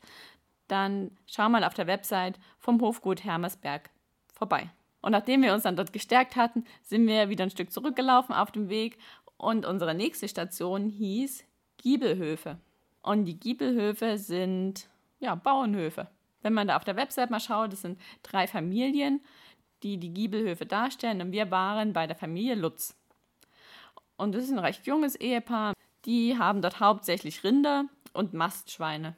dann 0.68 1.10
schau 1.26 1.48
mal 1.48 1.64
auf 1.64 1.74
der 1.74 1.86
Website 1.86 2.38
vom 2.58 2.80
Hofgut 2.80 3.24
Hermersberg 3.24 3.90
vorbei. 4.32 4.70
Und 5.00 5.12
nachdem 5.12 5.42
wir 5.42 5.52
uns 5.52 5.64
dann 5.64 5.76
dort 5.76 5.92
gestärkt 5.92 6.36
hatten, 6.36 6.64
sind 6.82 7.06
wir 7.06 7.28
wieder 7.28 7.44
ein 7.44 7.50
Stück 7.50 7.72
zurückgelaufen 7.72 8.34
auf 8.34 8.52
dem 8.52 8.68
Weg 8.68 8.98
und 9.36 9.66
unsere 9.66 9.94
nächste 9.94 10.28
Station 10.28 10.88
hieß 10.88 11.44
Giebelhöfe. 11.78 12.58
Und 13.02 13.24
die 13.24 13.38
Giebelhöfe 13.38 14.16
sind 14.16 14.88
ja 15.18 15.34
Bauernhöfe. 15.34 16.08
Wenn 16.42 16.54
man 16.54 16.68
da 16.68 16.76
auf 16.76 16.84
der 16.84 16.96
Website 16.96 17.30
mal 17.30 17.40
schaut, 17.40 17.72
das 17.72 17.82
sind 17.82 18.00
drei 18.22 18.46
Familien, 18.46 19.20
die 19.82 19.98
die 19.98 20.14
Giebelhöfe 20.14 20.66
darstellen 20.66 21.20
und 21.20 21.32
wir 21.32 21.50
waren 21.50 21.92
bei 21.92 22.06
der 22.06 22.16
Familie 22.16 22.54
Lutz. 22.54 22.96
Und 24.16 24.34
das 24.34 24.44
ist 24.44 24.52
ein 24.52 24.58
recht 24.60 24.86
junges 24.86 25.16
Ehepaar. 25.16 25.74
Die 26.04 26.38
haben 26.38 26.62
dort 26.62 26.78
hauptsächlich 26.78 27.42
Rinder 27.42 27.86
und 28.12 28.34
Mastschweine. 28.34 29.16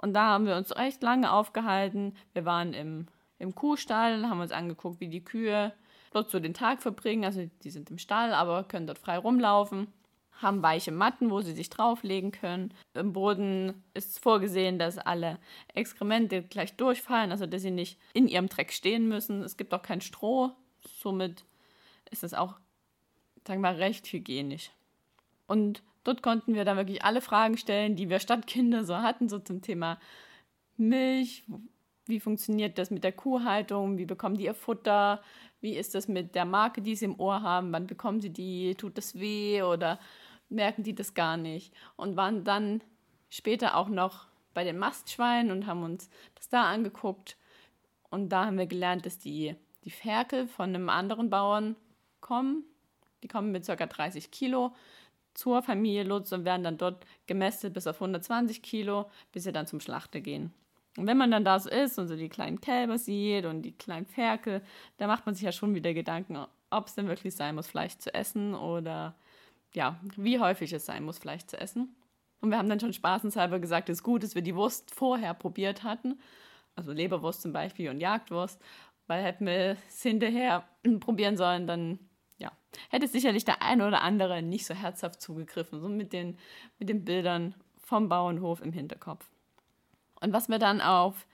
Und 0.00 0.14
da 0.14 0.28
haben 0.28 0.46
wir 0.46 0.56
uns 0.56 0.74
recht 0.76 1.02
lange 1.02 1.32
aufgehalten. 1.32 2.14
Wir 2.32 2.44
waren 2.44 2.72
im, 2.72 3.06
im 3.38 3.54
Kuhstall, 3.54 4.28
haben 4.28 4.40
uns 4.40 4.52
angeguckt, 4.52 5.00
wie 5.00 5.08
die 5.08 5.24
Kühe 5.24 5.72
dort 6.12 6.30
so 6.30 6.40
den 6.40 6.54
Tag 6.54 6.82
verbringen. 6.82 7.24
Also 7.24 7.48
die 7.62 7.70
sind 7.70 7.90
im 7.90 7.98
Stall, 7.98 8.32
aber 8.32 8.64
können 8.64 8.86
dort 8.86 8.98
frei 8.98 9.18
rumlaufen. 9.18 9.88
Haben 10.40 10.62
weiche 10.62 10.92
Matten, 10.92 11.30
wo 11.30 11.40
sie 11.40 11.52
sich 11.52 11.68
drauflegen 11.68 12.30
können. 12.30 12.72
Im 12.94 13.12
Boden 13.12 13.82
ist 13.92 14.22
vorgesehen, 14.22 14.78
dass 14.78 14.98
alle 14.98 15.38
Exkremente 15.74 16.44
gleich 16.44 16.76
durchfallen, 16.76 17.32
also 17.32 17.46
dass 17.46 17.62
sie 17.62 17.72
nicht 17.72 17.98
in 18.14 18.28
ihrem 18.28 18.48
Dreck 18.48 18.72
stehen 18.72 19.08
müssen. 19.08 19.42
Es 19.42 19.56
gibt 19.56 19.74
auch 19.74 19.82
kein 19.82 20.00
Stroh. 20.00 20.52
Somit 20.80 21.44
ist 22.12 22.22
es 22.22 22.34
auch, 22.34 22.54
sagen 23.44 23.62
wir 23.62 23.72
mal, 23.72 23.74
recht 23.74 24.06
hygienisch. 24.06 24.70
Und 25.48 25.82
dort 26.04 26.22
konnten 26.22 26.54
wir 26.54 26.64
dann 26.64 26.76
wirklich 26.76 27.04
alle 27.04 27.20
Fragen 27.20 27.56
stellen, 27.56 27.96
die 27.96 28.08
wir 28.08 28.18
Stadtkinder 28.18 28.84
so 28.84 28.98
hatten, 28.98 29.28
so 29.28 29.38
zum 29.38 29.62
Thema 29.62 29.98
Milch, 30.76 31.44
wie 32.06 32.20
funktioniert 32.20 32.78
das 32.78 32.90
mit 32.90 33.04
der 33.04 33.12
Kuhhaltung, 33.12 33.98
wie 33.98 34.06
bekommen 34.06 34.36
die 34.36 34.44
ihr 34.44 34.54
Futter, 34.54 35.22
wie 35.60 35.76
ist 35.76 35.94
das 35.94 36.08
mit 36.08 36.34
der 36.34 36.44
Marke, 36.44 36.80
die 36.80 36.96
sie 36.96 37.06
im 37.06 37.20
Ohr 37.20 37.42
haben, 37.42 37.72
wann 37.72 37.86
bekommen 37.86 38.20
sie 38.20 38.30
die, 38.30 38.74
tut 38.76 38.96
das 38.96 39.18
weh 39.18 39.62
oder 39.62 39.98
merken 40.48 40.82
die 40.82 40.94
das 40.94 41.14
gar 41.14 41.36
nicht. 41.36 41.74
Und 41.96 42.16
waren 42.16 42.44
dann 42.44 42.82
später 43.28 43.76
auch 43.76 43.88
noch 43.88 44.26
bei 44.54 44.64
den 44.64 44.78
Mastschweinen 44.78 45.52
und 45.52 45.66
haben 45.66 45.82
uns 45.82 46.08
das 46.34 46.48
da 46.48 46.64
angeguckt. 46.64 47.36
Und 48.10 48.30
da 48.30 48.46
haben 48.46 48.58
wir 48.58 48.66
gelernt, 48.66 49.04
dass 49.04 49.18
die, 49.18 49.54
die 49.84 49.90
Ferkel 49.90 50.48
von 50.48 50.74
einem 50.74 50.88
anderen 50.88 51.28
Bauern 51.28 51.76
kommen. 52.20 52.64
Die 53.22 53.28
kommen 53.28 53.52
mit 53.52 53.66
ca. 53.66 53.74
30 53.74 54.30
Kilo 54.30 54.74
zur 55.38 55.62
Familie 55.62 56.02
Lutz 56.02 56.32
und 56.32 56.44
werden 56.44 56.64
dann 56.64 56.78
dort 56.78 57.06
gemästet 57.28 57.72
bis 57.72 57.86
auf 57.86 57.96
120 57.96 58.60
Kilo, 58.60 59.08
bis 59.30 59.44
sie 59.44 59.52
dann 59.52 59.68
zum 59.68 59.78
Schlachter 59.78 60.20
gehen. 60.20 60.52
Und 60.96 61.06
wenn 61.06 61.16
man 61.16 61.30
dann 61.30 61.44
da 61.44 61.60
so 61.60 61.70
ist 61.70 61.96
und 61.96 62.08
so 62.08 62.16
die 62.16 62.28
kleinen 62.28 62.60
Kälber 62.60 62.98
sieht 62.98 63.44
und 63.44 63.62
die 63.62 63.70
kleinen 63.70 64.04
Ferkel, 64.04 64.62
da 64.96 65.06
macht 65.06 65.26
man 65.26 65.36
sich 65.36 65.44
ja 65.44 65.52
schon 65.52 65.76
wieder 65.76 65.94
Gedanken, 65.94 66.44
ob 66.70 66.88
es 66.88 66.96
denn 66.96 67.06
wirklich 67.06 67.36
sein 67.36 67.54
muss, 67.54 67.68
Fleisch 67.68 67.96
zu 67.98 68.12
essen 68.12 68.56
oder 68.56 69.14
ja, 69.74 70.00
wie 70.16 70.40
häufig 70.40 70.72
es 70.72 70.86
sein 70.86 71.04
muss, 71.04 71.18
Fleisch 71.18 71.46
zu 71.46 71.60
essen. 71.60 71.94
Und 72.40 72.50
wir 72.50 72.58
haben 72.58 72.68
dann 72.68 72.80
schon 72.80 72.92
spaßenshalber 72.92 73.60
gesagt, 73.60 73.88
es 73.90 73.98
ist 73.98 74.02
gut, 74.02 74.24
dass 74.24 74.34
wir 74.34 74.42
die 74.42 74.56
Wurst 74.56 74.92
vorher 74.92 75.34
probiert 75.34 75.84
hatten, 75.84 76.18
also 76.74 76.90
Leberwurst 76.90 77.42
zum 77.42 77.52
Beispiel 77.52 77.90
und 77.90 78.00
Jagdwurst, 78.00 78.60
weil 79.06 79.22
hätten 79.22 79.46
wir 79.46 79.76
es 79.86 80.02
hinterher 80.02 80.68
probieren 80.98 81.36
sollen, 81.36 81.68
dann 81.68 82.00
ja, 82.38 82.52
hätte 82.88 83.08
sicherlich 83.08 83.44
der 83.44 83.62
eine 83.62 83.86
oder 83.86 84.02
andere 84.02 84.42
nicht 84.42 84.66
so 84.66 84.74
herzhaft 84.74 85.20
zugegriffen, 85.20 85.80
so 85.80 85.88
mit 85.88 86.12
den, 86.12 86.38
mit 86.78 86.88
den 86.88 87.04
Bildern 87.04 87.54
vom 87.78 88.08
Bauernhof 88.08 88.60
im 88.60 88.72
Hinterkopf. 88.72 89.28
Und 90.20 90.32
was 90.32 90.48
wir 90.48 90.58
dann 90.58 90.80
auf 90.80 91.26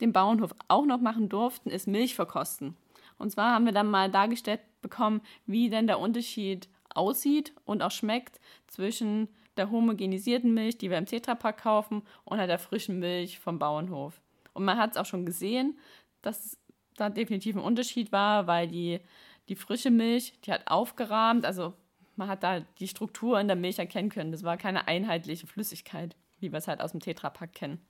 dem 0.00 0.12
Bauernhof 0.12 0.54
auch 0.68 0.84
noch 0.84 1.00
machen 1.00 1.28
durften, 1.28 1.70
ist 1.70 1.86
Milch 1.86 2.14
verkosten. 2.14 2.76
Und 3.18 3.30
zwar 3.30 3.52
haben 3.52 3.66
wir 3.66 3.72
dann 3.72 3.90
mal 3.90 4.10
dargestellt 4.10 4.60
bekommen, 4.80 5.20
wie 5.46 5.70
denn 5.70 5.86
der 5.86 6.00
Unterschied 6.00 6.68
aussieht 6.94 7.52
und 7.64 7.82
auch 7.82 7.90
schmeckt 7.90 8.40
zwischen 8.66 9.28
der 9.56 9.70
homogenisierten 9.70 10.52
Milch, 10.52 10.78
die 10.78 10.90
wir 10.90 10.98
im 10.98 11.06
Tetrapack 11.06 11.62
kaufen, 11.62 12.02
und 12.24 12.38
der 12.38 12.58
frischen 12.58 12.98
Milch 12.98 13.38
vom 13.38 13.58
Bauernhof. 13.58 14.20
Und 14.54 14.64
man 14.64 14.78
hat 14.78 14.92
es 14.92 14.96
auch 14.96 15.06
schon 15.06 15.26
gesehen, 15.26 15.78
dass 16.22 16.58
da 16.96 17.10
definitiv 17.10 17.56
ein 17.56 17.62
Unterschied 17.62 18.12
war, 18.12 18.46
weil 18.46 18.68
die, 18.68 19.00
die 19.48 19.56
frische 19.56 19.90
Milch, 19.90 20.34
die 20.44 20.52
hat 20.52 20.66
aufgerahmt, 20.66 21.44
also 21.44 21.74
man 22.16 22.28
hat 22.28 22.42
da 22.42 22.60
die 22.60 22.88
Struktur 22.88 23.40
in 23.40 23.48
der 23.48 23.56
Milch 23.56 23.78
erkennen 23.78 24.10
können. 24.10 24.32
Das 24.32 24.42
war 24.42 24.56
keine 24.56 24.86
einheitliche 24.86 25.46
Flüssigkeit, 25.46 26.14
wie 26.40 26.52
wir 26.52 26.58
es 26.58 26.68
halt 26.68 26.80
aus 26.80 26.92
dem 26.92 27.00
Tetrapack 27.00 27.52
kennen. 27.52 27.80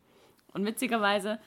Und 0.53 0.65
witzigerweise, 0.65 1.39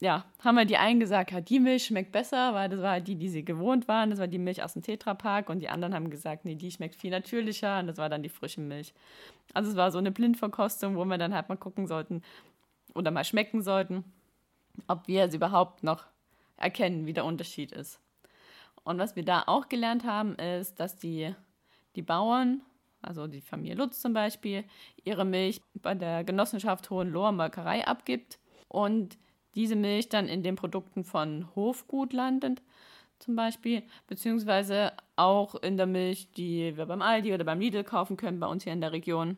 ja, 0.00 0.24
haben 0.42 0.56
wir 0.56 0.64
die 0.64 0.78
einen 0.78 0.98
gesagt, 0.98 1.32
die 1.48 1.60
Milch 1.60 1.84
schmeckt 1.84 2.10
besser, 2.10 2.54
weil 2.54 2.68
das 2.68 2.80
war 2.80 2.92
halt 2.92 3.06
die, 3.06 3.16
die 3.16 3.28
sie 3.28 3.44
gewohnt 3.44 3.86
waren. 3.86 4.10
Das 4.10 4.18
war 4.18 4.26
die 4.26 4.38
Milch 4.38 4.62
aus 4.62 4.72
dem 4.72 4.82
Tetrapack. 4.82 5.50
Und 5.50 5.60
die 5.60 5.68
anderen 5.68 5.94
haben 5.94 6.10
gesagt, 6.10 6.44
nee, 6.44 6.54
die 6.54 6.70
schmeckt 6.70 6.96
viel 6.96 7.10
natürlicher. 7.10 7.80
Und 7.80 7.86
das 7.86 7.98
war 7.98 8.08
dann 8.08 8.22
die 8.22 8.30
frische 8.30 8.62
Milch. 8.62 8.94
Also 9.52 9.70
es 9.70 9.76
war 9.76 9.90
so 9.90 9.98
eine 9.98 10.10
Blindverkostung, 10.10 10.96
wo 10.96 11.04
wir 11.04 11.18
dann 11.18 11.34
halt 11.34 11.48
mal 11.48 11.56
gucken 11.56 11.86
sollten 11.86 12.22
oder 12.94 13.10
mal 13.10 13.24
schmecken 13.24 13.62
sollten, 13.62 14.04
ob 14.88 15.06
wir 15.06 15.24
es 15.24 15.34
überhaupt 15.34 15.84
noch 15.84 16.04
erkennen, 16.56 17.06
wie 17.06 17.12
der 17.12 17.24
Unterschied 17.26 17.70
ist. 17.70 18.00
Und 18.82 18.98
was 18.98 19.16
wir 19.16 19.24
da 19.24 19.44
auch 19.46 19.68
gelernt 19.68 20.04
haben, 20.04 20.34
ist, 20.36 20.80
dass 20.80 20.96
die, 20.96 21.34
die 21.96 22.02
Bauern 22.02 22.62
also 23.02 23.26
die 23.26 23.40
Familie 23.40 23.76
Lutz 23.76 24.00
zum 24.00 24.12
Beispiel, 24.12 24.64
ihre 25.04 25.24
Milch 25.24 25.60
bei 25.74 25.94
der 25.94 26.24
Genossenschaft 26.24 26.90
Hohenloher 26.90 27.32
Molkerei 27.32 27.86
abgibt 27.86 28.38
und 28.68 29.18
diese 29.54 29.76
Milch 29.76 30.08
dann 30.08 30.28
in 30.28 30.42
den 30.42 30.56
Produkten 30.56 31.04
von 31.04 31.48
Hofgut 31.56 32.12
landet, 32.12 32.62
zum 33.18 33.36
Beispiel, 33.36 33.82
beziehungsweise 34.06 34.92
auch 35.16 35.54
in 35.56 35.76
der 35.76 35.86
Milch, 35.86 36.30
die 36.32 36.76
wir 36.76 36.86
beim 36.86 37.02
Aldi 37.02 37.34
oder 37.34 37.44
beim 37.44 37.60
Lidl 37.60 37.84
kaufen 37.84 38.16
können, 38.16 38.40
bei 38.40 38.46
uns 38.46 38.64
hier 38.64 38.72
in 38.72 38.80
der 38.80 38.92
Region. 38.92 39.36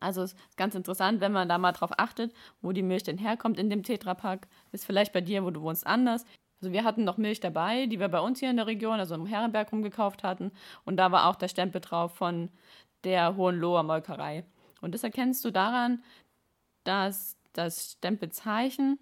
Also 0.00 0.22
es 0.22 0.32
ist 0.32 0.56
ganz 0.56 0.74
interessant, 0.74 1.20
wenn 1.20 1.30
man 1.30 1.48
da 1.48 1.58
mal 1.58 1.72
drauf 1.72 1.90
achtet, 1.98 2.32
wo 2.62 2.72
die 2.72 2.82
Milch 2.82 3.02
denn 3.02 3.18
herkommt 3.18 3.58
in 3.58 3.68
dem 3.68 3.82
Tetrapack. 3.82 4.48
Ist 4.72 4.86
vielleicht 4.86 5.12
bei 5.12 5.20
dir, 5.20 5.44
wo 5.44 5.50
du 5.50 5.60
wohnst, 5.60 5.86
anders. 5.86 6.24
Also 6.60 6.72
wir 6.72 6.84
hatten 6.84 7.04
noch 7.04 7.16
Milch 7.16 7.40
dabei, 7.40 7.86
die 7.86 7.98
wir 7.98 8.08
bei 8.08 8.20
uns 8.20 8.40
hier 8.40 8.50
in 8.50 8.56
der 8.56 8.66
Region, 8.66 8.98
also 8.98 9.14
im 9.14 9.26
Herrenberg 9.26 9.72
rumgekauft 9.72 10.22
hatten. 10.22 10.52
Und 10.84 10.96
da 10.96 11.10
war 11.10 11.28
auch 11.28 11.36
der 11.36 11.48
Stempel 11.48 11.80
drauf 11.80 12.14
von 12.14 12.50
der 13.04 13.36
Hohenloher 13.36 13.82
Molkerei. 13.82 14.44
Und 14.80 14.94
das 14.94 15.02
erkennst 15.02 15.44
du 15.44 15.50
daran, 15.50 16.02
dass 16.84 17.36
das 17.52 17.92
Stempelzeichen 17.92 18.98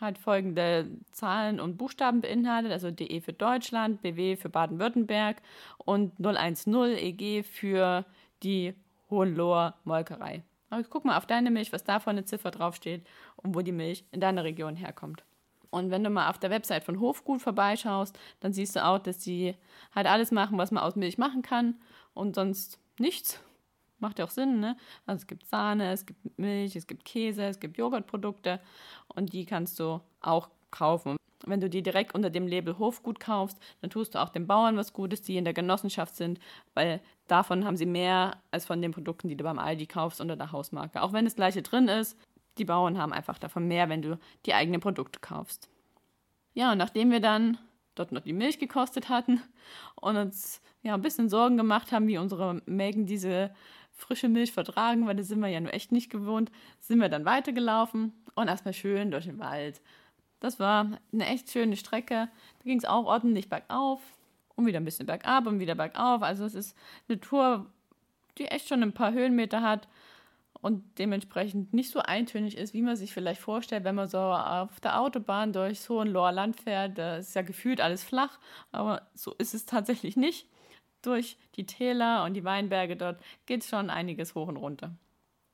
halt 0.00 0.18
folgende 0.18 0.88
Zahlen 1.10 1.60
und 1.60 1.76
Buchstaben 1.76 2.20
beinhaltet, 2.20 2.72
also 2.72 2.90
DE 2.90 3.20
für 3.20 3.32
Deutschland, 3.32 4.00
BW 4.00 4.36
für 4.36 4.48
Baden-Württemberg 4.48 5.42
und 5.78 6.12
010 6.18 6.96
EG 6.96 7.42
für 7.42 8.04
die 8.42 8.74
Hohenloher 9.10 9.74
Molkerei. 9.84 10.44
Aber 10.70 10.82
guck 10.84 11.04
mal 11.04 11.16
auf 11.16 11.26
deine 11.26 11.50
Milch, 11.50 11.72
was 11.72 11.84
da 11.84 11.96
eine 11.96 12.24
Ziffer 12.24 12.50
draufsteht 12.50 13.06
und 13.36 13.54
wo 13.54 13.60
die 13.62 13.72
Milch 13.72 14.04
in 14.12 14.20
deiner 14.20 14.44
Region 14.44 14.76
herkommt. 14.76 15.24
Und 15.70 15.90
wenn 15.90 16.04
du 16.04 16.10
mal 16.10 16.30
auf 16.30 16.38
der 16.38 16.50
Website 16.50 16.84
von 16.84 17.00
Hofgut 17.00 17.42
vorbeischaust, 17.42 18.18
dann 18.40 18.52
siehst 18.52 18.76
du 18.76 18.84
auch, 18.84 18.98
dass 18.98 19.22
sie 19.22 19.54
halt 19.94 20.06
alles 20.06 20.30
machen, 20.32 20.58
was 20.58 20.70
man 20.70 20.82
aus 20.82 20.96
Milch 20.96 21.18
machen 21.18 21.42
kann 21.42 21.76
und 22.14 22.34
sonst 22.34 22.78
nichts. 22.98 23.40
Macht 23.98 24.18
ja 24.18 24.24
auch 24.24 24.30
Sinn, 24.30 24.60
ne? 24.60 24.76
Also 25.06 25.22
es 25.22 25.26
gibt 25.26 25.46
Sahne, 25.46 25.90
es 25.92 26.06
gibt 26.06 26.38
Milch, 26.38 26.76
es 26.76 26.86
gibt 26.86 27.04
Käse, 27.04 27.44
es 27.44 27.58
gibt 27.58 27.76
Joghurtprodukte 27.78 28.60
und 29.08 29.32
die 29.32 29.44
kannst 29.44 29.80
du 29.80 30.00
auch 30.20 30.48
kaufen. 30.70 31.16
Wenn 31.46 31.60
du 31.60 31.68
die 31.70 31.82
direkt 31.82 32.14
unter 32.14 32.30
dem 32.30 32.46
Label 32.46 32.78
Hofgut 32.78 33.20
kaufst, 33.20 33.58
dann 33.80 33.90
tust 33.90 34.14
du 34.14 34.20
auch 34.20 34.28
den 34.28 34.46
Bauern 34.46 34.76
was 34.76 34.92
Gutes, 34.92 35.22
die 35.22 35.36
in 35.36 35.44
der 35.44 35.54
Genossenschaft 35.54 36.14
sind, 36.16 36.40
weil 36.74 37.00
davon 37.26 37.64
haben 37.64 37.76
sie 37.76 37.86
mehr 37.86 38.38
als 38.50 38.66
von 38.66 38.82
den 38.82 38.92
Produkten, 38.92 39.28
die 39.28 39.36
du 39.36 39.44
beim 39.44 39.58
Aldi 39.58 39.86
kaufst 39.86 40.20
unter 40.20 40.36
der 40.36 40.52
Hausmarke. 40.52 41.02
Auch 41.02 41.12
wenn 41.12 41.24
das 41.24 41.36
gleiche 41.36 41.62
drin 41.62 41.88
ist, 41.88 42.18
die 42.58 42.64
Bauern 42.64 42.98
haben 42.98 43.12
einfach 43.12 43.38
davon 43.38 43.66
mehr, 43.66 43.88
wenn 43.88 44.02
du 44.02 44.18
die 44.46 44.54
eigenen 44.54 44.80
Produkte 44.80 45.20
kaufst. 45.20 45.68
Ja, 46.54 46.72
und 46.72 46.78
nachdem 46.78 47.10
wir 47.10 47.20
dann 47.20 47.58
dort 47.94 48.12
noch 48.12 48.22
die 48.22 48.32
Milch 48.32 48.58
gekostet 48.58 49.08
hatten 49.08 49.42
und 49.96 50.16
uns 50.16 50.60
ja 50.82 50.94
ein 50.94 51.02
bisschen 51.02 51.28
Sorgen 51.28 51.56
gemacht 51.56 51.92
haben, 51.92 52.06
wie 52.06 52.18
unsere 52.18 52.62
Mägen 52.66 53.06
diese 53.06 53.54
frische 53.92 54.28
Milch 54.28 54.52
vertragen, 54.52 55.06
weil 55.06 55.16
das 55.16 55.28
sind 55.28 55.40
wir 55.40 55.48
ja 55.48 55.60
nur 55.60 55.74
echt 55.74 55.92
nicht 55.92 56.10
gewohnt, 56.10 56.50
sind 56.78 57.00
wir 57.00 57.08
dann 57.08 57.24
weitergelaufen 57.24 58.12
und 58.34 58.48
erstmal 58.48 58.74
schön 58.74 59.10
durch 59.10 59.24
den 59.24 59.38
Wald. 59.38 59.80
Das 60.40 60.60
war 60.60 60.98
eine 61.12 61.26
echt 61.26 61.50
schöne 61.50 61.76
Strecke. 61.76 62.28
Da 62.58 62.64
ging 62.64 62.78
es 62.78 62.84
auch 62.84 63.06
ordentlich 63.06 63.48
bergauf 63.48 64.00
und 64.54 64.66
wieder 64.66 64.78
ein 64.78 64.84
bisschen 64.84 65.06
bergab 65.06 65.46
und 65.46 65.58
wieder 65.58 65.74
bergauf. 65.74 66.22
Also 66.22 66.44
es 66.44 66.54
ist 66.54 66.76
eine 67.08 67.20
Tour, 67.20 67.66
die 68.38 68.46
echt 68.46 68.68
schon 68.68 68.82
ein 68.82 68.92
paar 68.92 69.12
Höhenmeter 69.12 69.62
hat 69.62 69.88
und 70.60 70.98
dementsprechend 70.98 71.72
nicht 71.72 71.90
so 71.90 72.00
eintönig 72.00 72.56
ist, 72.56 72.74
wie 72.74 72.82
man 72.82 72.96
sich 72.96 73.12
vielleicht 73.12 73.40
vorstellt, 73.40 73.84
wenn 73.84 73.94
man 73.94 74.08
so 74.08 74.18
auf 74.18 74.80
der 74.80 75.00
Autobahn 75.00 75.52
durchs 75.52 75.88
Hohenloher 75.88 76.32
Land 76.32 76.60
fährt. 76.60 76.98
Da 76.98 77.16
ist 77.16 77.34
ja 77.34 77.42
gefühlt 77.42 77.80
alles 77.80 78.02
flach, 78.02 78.38
aber 78.72 79.08
so 79.14 79.34
ist 79.38 79.54
es 79.54 79.66
tatsächlich 79.66 80.16
nicht. 80.16 80.48
Durch 81.02 81.36
die 81.54 81.66
Täler 81.66 82.24
und 82.24 82.34
die 82.34 82.44
Weinberge 82.44 82.96
dort 82.96 83.20
geht 83.46 83.62
es 83.62 83.68
schon 83.68 83.88
einiges 83.88 84.34
hoch 84.34 84.48
und 84.48 84.56
runter. 84.56 84.90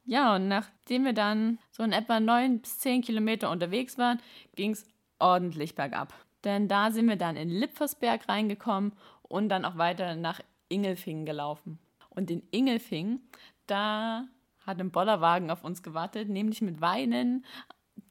Ja, 0.07 0.37
und 0.37 0.49
nachdem 0.49 1.05
wir 1.05 1.13
dann 1.13 1.59
so 1.71 1.83
in 1.83 1.93
etwa 1.93 2.21
neun 2.21 2.61
bis 2.61 2.79
zehn 2.79 3.03
Kilometer 3.03 3.51
unterwegs 3.51 3.99
waren, 3.99 4.21
ging 4.55 4.71
es 4.71 4.87
ordentlich 5.19 5.75
bergab. 5.75 6.15
Denn 6.45 6.69
da 6.69 6.91
sind 6.91 7.09
wir 7.09 7.17
dann 7.17 7.37
in 7.37 7.49
Lipfersberg 7.49 8.29
reingekommen 8.29 8.93
und 9.23 9.49
dann 9.49 9.65
auch 9.65 9.79
weiter 9.79 10.15
nach 10.15 10.41
Ingelfingen 10.69 11.25
gelaufen. 11.25 11.79
Und 12.11 12.31
in 12.31 12.43
Ingelfingen, 12.51 13.23
da 13.67 14.27
hat 14.67 14.81
ein 14.81 14.91
Bollerwagen 14.91 15.51
auf 15.51 15.65
uns 15.65 15.83
gewartet, 15.83 16.29
nämlich 16.29 16.63
mit 16.63 16.81
Weinen, 16.81 17.45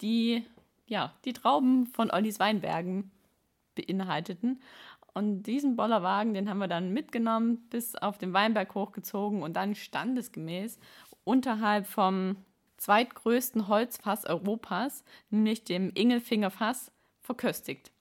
die 0.02 0.46
ja, 0.88 1.14
die 1.26 1.34
Trauben 1.34 1.88
von 1.88 2.12
Ollis 2.12 2.40
Weinbergen 2.40 3.12
beinhalteten. 3.76 4.62
Und 5.14 5.44
diesen 5.44 5.76
Bollerwagen, 5.76 6.34
den 6.34 6.50
haben 6.50 6.58
wir 6.58 6.68
dann 6.68 6.92
mitgenommen, 6.92 7.68
bis 7.70 7.96
auf 7.96 8.18
den 8.18 8.34
Weinberg 8.34 8.74
hochgezogen 8.74 9.44
und 9.44 9.54
dann 9.56 9.76
standesgemäß 9.76 10.80
unterhalb 11.24 11.88
vom 11.88 12.38
zweitgrößten 12.78 13.68
Holzfass 13.68 14.26
Europas, 14.26 15.04
nämlich 15.30 15.64
dem 15.64 15.92
Ingelfinger 15.94 16.52
Fass, 16.52 16.92
verköstigt. 17.22 17.92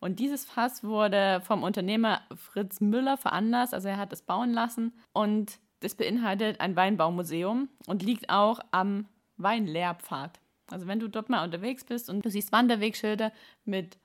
Und 0.00 0.18
dieses 0.18 0.44
Fass 0.44 0.82
wurde 0.82 1.42
vom 1.44 1.62
Unternehmer 1.62 2.22
Fritz 2.34 2.80
Müller 2.80 3.16
veranlasst, 3.16 3.74
also 3.74 3.88
er 3.88 3.98
hat 3.98 4.12
es 4.12 4.22
bauen 4.22 4.52
lassen. 4.52 4.92
Und 5.12 5.58
das 5.82 5.94
beinhaltet 5.94 6.60
ein 6.60 6.76
Weinbaumuseum 6.76 7.68
und 7.86 8.02
liegt 8.02 8.30
auch 8.30 8.60
am 8.70 9.06
Weinlehrpfad. 9.36 10.40
Also 10.70 10.86
wenn 10.86 11.00
du 11.00 11.08
dort 11.08 11.28
mal 11.28 11.44
unterwegs 11.44 11.84
bist 11.84 12.08
und 12.08 12.24
du 12.24 12.30
siehst 12.30 12.52
Wanderwegschilder 12.52 13.32
mit 13.64 13.98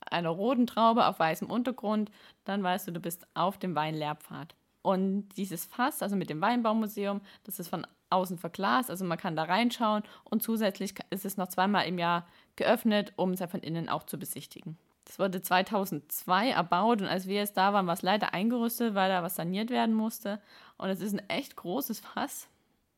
einer 0.00 0.30
roten 0.30 0.66
Traube 0.66 1.06
auf 1.06 1.18
weißem 1.18 1.50
Untergrund, 1.50 2.10
dann 2.44 2.62
weißt 2.62 2.88
du, 2.88 2.92
du 2.92 3.00
bist 3.00 3.26
auf 3.34 3.58
dem 3.58 3.74
Weinlehrpfad. 3.74 4.54
Und 4.82 5.28
dieses 5.36 5.66
Fass, 5.66 6.02
also 6.02 6.16
mit 6.16 6.30
dem 6.30 6.40
Weinbaumuseum, 6.40 7.20
das 7.44 7.58
ist 7.58 7.68
von 7.68 7.86
außen 8.10 8.38
verglast, 8.38 8.90
also 8.90 9.04
man 9.04 9.18
kann 9.18 9.36
da 9.36 9.42
reinschauen 9.42 10.02
und 10.24 10.42
zusätzlich 10.42 10.94
ist 11.10 11.26
es 11.26 11.36
noch 11.36 11.48
zweimal 11.48 11.86
im 11.86 11.98
Jahr 11.98 12.26
geöffnet, 12.56 13.12
um 13.16 13.32
es 13.32 13.40
ja 13.40 13.48
von 13.48 13.60
innen 13.60 13.90
auch 13.90 14.04
zu 14.04 14.18
besichtigen. 14.18 14.78
Das 15.08 15.18
wurde 15.18 15.40
2002 15.40 16.50
erbaut 16.50 17.00
und 17.00 17.08
als 17.08 17.26
wir 17.26 17.36
jetzt 17.36 17.56
da 17.56 17.72
waren, 17.72 17.86
war 17.86 17.94
es 17.94 18.02
leider 18.02 18.34
eingerüstet, 18.34 18.94
weil 18.94 19.08
da 19.08 19.22
was 19.22 19.36
saniert 19.36 19.70
werden 19.70 19.94
musste. 19.94 20.40
Und 20.76 20.90
es 20.90 21.00
ist 21.00 21.14
ein 21.14 21.28
echt 21.30 21.56
großes 21.56 22.00
Fass 22.00 22.46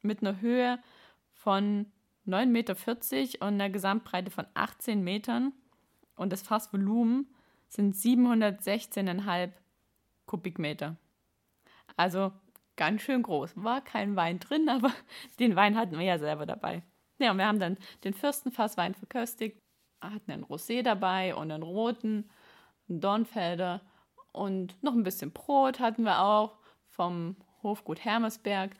mit 0.02 0.20
einer 0.20 0.40
Höhe 0.40 0.80
von 1.32 1.86
9,40 2.26 2.46
Meter 2.46 3.46
und 3.46 3.54
einer 3.54 3.70
Gesamtbreite 3.70 4.32
von 4.32 4.44
18 4.54 5.04
Metern. 5.04 5.52
Und 6.16 6.32
das 6.32 6.42
Fassvolumen 6.42 7.28
sind 7.68 7.94
716,5 7.94 9.52
Kubikmeter. 10.26 10.96
Also 11.96 12.32
ganz 12.74 13.02
schön 13.02 13.22
groß. 13.22 13.52
War 13.54 13.82
kein 13.82 14.16
Wein 14.16 14.40
drin, 14.40 14.68
aber 14.68 14.92
den 15.38 15.54
Wein 15.54 15.76
hatten 15.76 15.96
wir 15.96 16.04
ja 16.04 16.18
selber 16.18 16.44
dabei. 16.44 16.82
Ja, 17.20 17.30
und 17.30 17.38
wir 17.38 17.46
haben 17.46 17.60
dann 17.60 17.78
den 18.02 18.14
Fürstenfasswein 18.14 18.94
verköstigt, 18.94 19.60
hatten 20.00 20.30
einen 20.30 20.44
Rosé 20.44 20.82
dabei 20.82 21.34
und 21.34 21.50
einen 21.50 21.62
roten, 21.62 22.30
einen 22.88 23.00
Dornfelder 23.00 23.80
und 24.32 24.82
noch 24.82 24.94
ein 24.94 25.02
bisschen 25.02 25.32
Brot 25.32 25.80
hatten 25.80 26.04
wir 26.04 26.20
auch 26.20 26.58
vom 26.88 27.36
Hofgut 27.62 28.04
Hermersberg. 28.04 28.72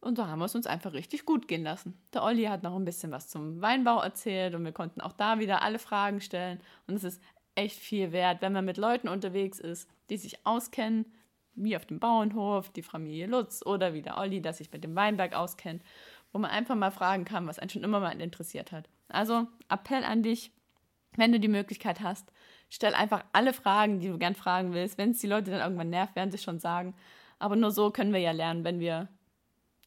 Und 0.00 0.16
so 0.16 0.26
haben 0.26 0.40
wir 0.40 0.46
es 0.46 0.54
uns 0.54 0.66
einfach 0.66 0.94
richtig 0.94 1.24
gut 1.24 1.46
gehen 1.46 1.62
lassen. 1.62 1.96
Der 2.12 2.24
Olli 2.24 2.44
hat 2.44 2.64
noch 2.64 2.74
ein 2.74 2.84
bisschen 2.84 3.12
was 3.12 3.28
zum 3.28 3.62
Weinbau 3.62 4.00
erzählt 4.00 4.54
und 4.54 4.64
wir 4.64 4.72
konnten 4.72 5.00
auch 5.00 5.12
da 5.12 5.38
wieder 5.38 5.62
alle 5.62 5.78
Fragen 5.78 6.20
stellen. 6.20 6.60
Und 6.88 6.96
es 6.96 7.04
ist 7.04 7.22
echt 7.54 7.78
viel 7.78 8.10
wert, 8.10 8.42
wenn 8.42 8.52
man 8.52 8.64
mit 8.64 8.78
Leuten 8.78 9.08
unterwegs 9.08 9.60
ist, 9.60 9.88
die 10.10 10.16
sich 10.16 10.44
auskennen, 10.44 11.06
wie 11.54 11.76
auf 11.76 11.86
dem 11.86 12.00
Bauernhof, 12.00 12.70
die 12.70 12.82
Familie 12.82 13.26
Lutz 13.26 13.64
oder 13.64 13.94
wie 13.94 14.02
der 14.02 14.18
Olli, 14.18 14.40
der 14.40 14.54
sich 14.54 14.72
mit 14.72 14.82
dem 14.82 14.96
Weinberg 14.96 15.34
auskennt, 15.34 15.82
wo 16.32 16.38
man 16.38 16.50
einfach 16.50 16.74
mal 16.74 16.90
fragen 16.90 17.24
kann, 17.24 17.46
was 17.46 17.58
einen 17.58 17.70
schon 17.70 17.84
immer 17.84 18.00
mal 18.00 18.20
interessiert 18.20 18.72
hat. 18.72 18.88
Also 19.12 19.46
Appell 19.68 20.04
an 20.04 20.22
dich, 20.22 20.52
wenn 21.16 21.32
du 21.32 21.40
die 21.40 21.48
Möglichkeit 21.48 22.00
hast, 22.00 22.32
stell 22.68 22.94
einfach 22.94 23.24
alle 23.32 23.52
Fragen, 23.52 24.00
die 24.00 24.08
du 24.08 24.18
gern 24.18 24.34
fragen 24.34 24.72
willst. 24.72 24.98
Wenn 24.98 25.10
es 25.10 25.18
die 25.18 25.26
Leute 25.26 25.50
dann 25.50 25.60
irgendwann 25.60 25.90
nervt, 25.90 26.16
werden 26.16 26.30
sie 26.30 26.38
schon 26.38 26.58
sagen. 26.58 26.94
Aber 27.38 27.56
nur 27.56 27.70
so 27.70 27.90
können 27.90 28.12
wir 28.12 28.20
ja 28.20 28.32
lernen, 28.32 28.64
wenn 28.64 28.80
wir 28.80 29.08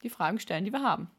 die 0.04 0.10
Fragen 0.10 0.40
stellen, 0.40 0.66
die 0.66 0.72
wir 0.72 0.84
haben. 0.84 1.10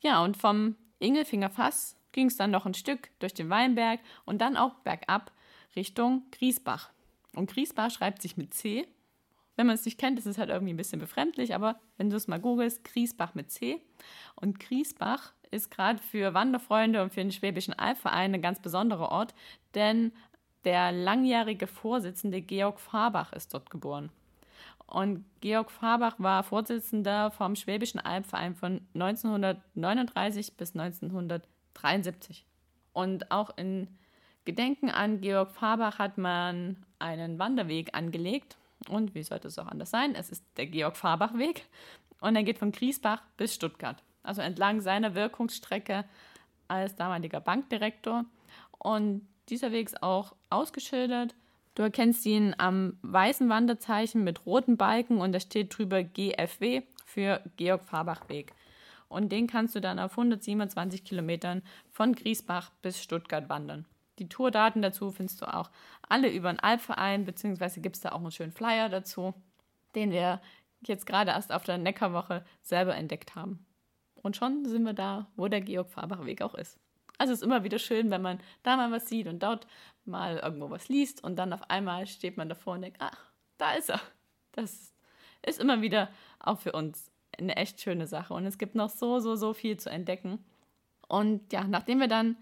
Ja, 0.00 0.22
und 0.22 0.36
vom 0.36 0.76
Ingelfinger 0.98 1.50
Fass 1.50 1.96
ging 2.12 2.28
es 2.28 2.36
dann 2.36 2.50
noch 2.50 2.66
ein 2.66 2.74
Stück 2.74 3.10
durch 3.18 3.34
den 3.34 3.50
Weinberg 3.50 4.00
und 4.24 4.40
dann 4.40 4.56
auch 4.56 4.74
bergab 4.76 5.32
Richtung 5.74 6.22
Griesbach. 6.32 6.90
Und 7.34 7.50
Griesbach 7.50 7.90
schreibt 7.90 8.22
sich 8.22 8.36
mit 8.36 8.54
C. 8.54 8.86
Wenn 9.56 9.66
man 9.66 9.74
es 9.74 9.84
nicht 9.84 9.98
kennt, 9.98 10.18
ist 10.18 10.26
es 10.26 10.38
halt 10.38 10.50
irgendwie 10.50 10.72
ein 10.72 10.78
bisschen 10.78 11.00
befremdlich, 11.00 11.54
aber 11.54 11.80
wenn 11.96 12.10
du 12.10 12.16
es 12.16 12.28
mal 12.28 12.40
googelst, 12.40 12.84
Griesbach 12.84 13.34
mit 13.34 13.50
C. 13.50 13.82
Und 14.34 14.60
Griesbach 14.60 15.32
ist 15.56 15.70
gerade 15.70 15.98
für 15.98 16.34
Wanderfreunde 16.34 17.02
und 17.02 17.12
für 17.12 17.20
den 17.20 17.32
Schwäbischen 17.32 17.74
Albverein 17.74 18.34
ein 18.34 18.42
ganz 18.42 18.60
besonderer 18.60 19.10
Ort, 19.10 19.34
denn 19.74 20.12
der 20.64 20.92
langjährige 20.92 21.66
Vorsitzende 21.66 22.42
Georg 22.42 22.80
Fahrbach 22.80 23.32
ist 23.32 23.54
dort 23.54 23.70
geboren. 23.70 24.10
Und 24.86 25.24
Georg 25.40 25.70
Fahrbach 25.70 26.14
war 26.18 26.42
Vorsitzender 26.42 27.30
vom 27.30 27.56
Schwäbischen 27.56 27.98
Albverein 27.98 28.54
von 28.54 28.80
1939 28.94 30.56
bis 30.56 30.74
1973. 30.76 32.46
Und 32.92 33.30
auch 33.30 33.56
in 33.56 33.88
Gedenken 34.44 34.90
an 34.90 35.20
Georg 35.20 35.50
Fahrbach 35.50 35.98
hat 35.98 36.18
man 36.18 36.84
einen 36.98 37.38
Wanderweg 37.38 37.94
angelegt. 37.94 38.56
Und 38.88 39.14
wie 39.14 39.22
sollte 39.22 39.48
es 39.48 39.58
auch 39.58 39.66
anders 39.66 39.90
sein? 39.90 40.14
Es 40.14 40.30
ist 40.30 40.44
der 40.56 40.66
Georg 40.66 40.96
Fahrbach 40.96 41.34
Weg. 41.34 41.66
Und 42.20 42.36
er 42.36 42.44
geht 42.44 42.58
von 42.58 42.72
Griesbach 42.72 43.22
bis 43.36 43.54
Stuttgart. 43.54 44.02
Also 44.26 44.42
entlang 44.42 44.80
seiner 44.80 45.14
Wirkungsstrecke 45.14 46.04
als 46.68 46.96
damaliger 46.96 47.40
Bankdirektor. 47.40 48.24
Und 48.78 49.26
dieser 49.48 49.72
Weg 49.72 49.86
ist 49.86 50.02
auch 50.02 50.34
ausgeschildert 50.50 51.34
Du 51.76 51.82
erkennst 51.82 52.24
ihn 52.24 52.54
am 52.56 52.98
weißen 53.02 53.50
Wanderzeichen 53.50 54.24
mit 54.24 54.46
roten 54.46 54.78
Balken 54.78 55.18
und 55.18 55.32
da 55.32 55.40
steht 55.40 55.76
drüber 55.76 56.02
GFW 56.02 56.82
für 57.04 57.42
Georg 57.58 57.84
Fahrbach 57.84 58.30
Weg. 58.30 58.54
Und 59.08 59.30
den 59.30 59.46
kannst 59.46 59.74
du 59.74 59.80
dann 59.82 59.98
auf 59.98 60.12
127 60.12 61.04
Kilometern 61.04 61.60
von 61.92 62.14
Griesbach 62.14 62.70
bis 62.80 63.02
Stuttgart 63.02 63.50
wandern. 63.50 63.84
Die 64.18 64.28
Tourdaten 64.30 64.80
dazu 64.80 65.10
findest 65.10 65.42
du 65.42 65.54
auch 65.54 65.70
alle 66.08 66.32
über 66.32 66.50
den 66.50 66.60
Alpverein, 66.60 67.26
beziehungsweise 67.26 67.82
gibt 67.82 67.96
es 67.96 68.02
da 68.02 68.12
auch 68.12 68.20
einen 68.20 68.30
schönen 68.30 68.52
Flyer 68.52 68.88
dazu, 68.88 69.34
den 69.94 70.10
wir 70.10 70.40
jetzt 70.86 71.04
gerade 71.04 71.32
erst 71.32 71.52
auf 71.52 71.64
der 71.64 71.76
Neckarwoche 71.76 72.42
selber 72.62 72.96
entdeckt 72.96 73.34
haben. 73.34 73.65
Und 74.26 74.36
schon 74.36 74.64
sind 74.64 74.82
wir 74.82 74.92
da, 74.92 75.28
wo 75.36 75.46
der 75.46 75.60
Georg 75.60 75.88
Fahrbach 75.88 76.24
Weg 76.26 76.42
auch 76.42 76.56
ist. 76.56 76.80
Also 77.16 77.32
es 77.32 77.38
ist 77.38 77.44
immer 77.44 77.62
wieder 77.62 77.78
schön, 77.78 78.10
wenn 78.10 78.22
man 78.22 78.40
da 78.64 78.76
mal 78.76 78.90
was 78.90 79.08
sieht 79.08 79.28
und 79.28 79.40
dort 79.40 79.68
mal 80.04 80.38
irgendwo 80.38 80.68
was 80.68 80.88
liest 80.88 81.22
und 81.22 81.36
dann 81.36 81.52
auf 81.52 81.70
einmal 81.70 82.08
steht 82.08 82.36
man 82.36 82.48
davor 82.48 82.74
und 82.74 82.82
denkt, 82.82 82.98
ach, 83.00 83.30
da 83.56 83.74
ist 83.74 83.88
er. 83.88 84.00
Das 84.50 84.92
ist 85.46 85.60
immer 85.60 85.80
wieder 85.80 86.08
auch 86.40 86.58
für 86.58 86.72
uns 86.72 87.12
eine 87.38 87.54
echt 87.54 87.80
schöne 87.80 88.08
Sache. 88.08 88.34
Und 88.34 88.46
es 88.46 88.58
gibt 88.58 88.74
noch 88.74 88.90
so, 88.90 89.20
so, 89.20 89.36
so 89.36 89.54
viel 89.54 89.76
zu 89.76 89.90
entdecken. 89.90 90.44
Und 91.06 91.52
ja, 91.52 91.62
nachdem 91.62 92.00
wir 92.00 92.08
dann 92.08 92.36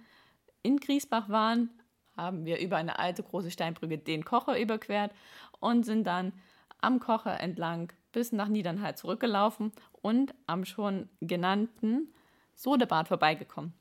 in 0.62 0.78
Griesbach 0.78 1.28
waren, 1.28 1.68
haben 2.16 2.46
wir 2.46 2.60
über 2.60 2.78
eine 2.78 2.98
alte 2.98 3.22
große 3.22 3.50
Steinbrücke 3.50 3.98
den 3.98 4.24
Kocher 4.24 4.58
überquert 4.58 5.12
und 5.60 5.84
sind 5.84 6.06
dann 6.06 6.32
am 6.80 6.98
Kocher 6.98 7.38
entlang 7.40 7.92
bis 8.14 8.32
nach 8.32 8.48
Niedernhall 8.48 8.96
zurückgelaufen 8.96 9.72
und 10.00 10.34
am 10.46 10.64
schon 10.64 11.08
genannten 11.20 12.08
Sodebad 12.54 13.08
vorbeigekommen. 13.08 13.74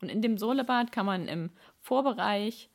Und 0.00 0.10
in 0.10 0.20
dem 0.20 0.36
Solebad 0.36 0.92
kann 0.92 1.06
man 1.06 1.26
im 1.26 1.50
Vorbereich 1.80 2.68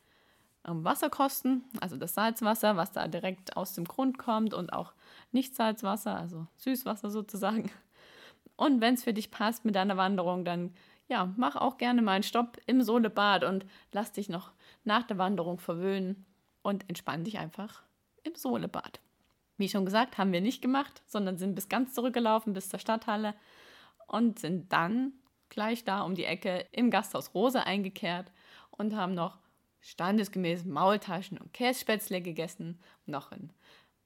ähm, 0.66 0.84
Wasser 0.84 1.10
kosten, 1.10 1.64
also 1.80 1.96
das 1.96 2.16
Salzwasser, 2.16 2.76
was 2.76 2.92
da 2.92 3.08
direkt 3.08 3.56
aus 3.56 3.74
dem 3.74 3.86
Grund 3.86 4.18
kommt 4.18 4.54
und 4.54 4.74
auch 4.74 4.94
Nicht-Salzwasser, 5.32 6.18
also 6.18 6.48
Süßwasser 6.58 7.12
sozusagen. 7.12 7.72
Und 8.56 8.82
wenn 8.82 8.96
es 8.96 9.04
für 9.04 9.14
dich 9.14 9.30
passt 9.30 9.66
mit 9.66 9.76
deiner 9.76 9.98
Wanderung, 9.98 10.44
dann 10.44 10.74
ja, 11.08 11.32
mach 11.38 11.56
auch 11.56 11.78
gerne 11.78 12.02
mal 12.02 12.14
einen 12.14 12.24
Stopp 12.24 12.58
im 12.66 12.82
Solebad 12.82 13.44
und 13.44 13.66
lass 13.92 14.12
dich 14.12 14.30
noch 14.30 14.52
nach 14.84 15.04
der 15.04 15.18
Wanderung 15.20 15.60
verwöhnen 15.60 16.26
und 16.64 16.90
entspann 16.90 17.24
dich 17.24 17.38
einfach 17.38 17.84
im 18.24 18.36
Solebad. 18.36 19.00
Wie 19.58 19.70
schon 19.70 19.86
gesagt, 19.86 20.18
haben 20.18 20.32
wir 20.32 20.42
nicht 20.42 20.62
gemacht, 20.62 21.02
sondern 21.06 21.38
sind 21.38 21.56
bis 21.56 21.70
ganz 21.70 21.94
zurückgelaufen, 21.94 22.54
bis 22.54 22.70
zur 22.70 22.80
Stadthalle 22.80 23.34
und 24.08 24.40
sind 24.40 24.72
dann 24.72 25.14
gleich 25.50 25.84
da 25.84 26.02
um 26.02 26.16
die 26.16 26.26
Ecke 26.26 26.66
im 26.72 26.92
Gasthaus 26.92 27.34
Rose 27.34 27.66
eingekehrt 27.66 28.32
und 28.72 28.96
haben 28.96 29.14
noch 29.14 29.40
standesgemäß 29.82 30.66
Maultaschen 30.66 31.38
und 31.38 31.54
Kässpätzle 31.54 32.22
gegessen, 32.22 32.80
noch 33.06 33.32
in 33.32 33.52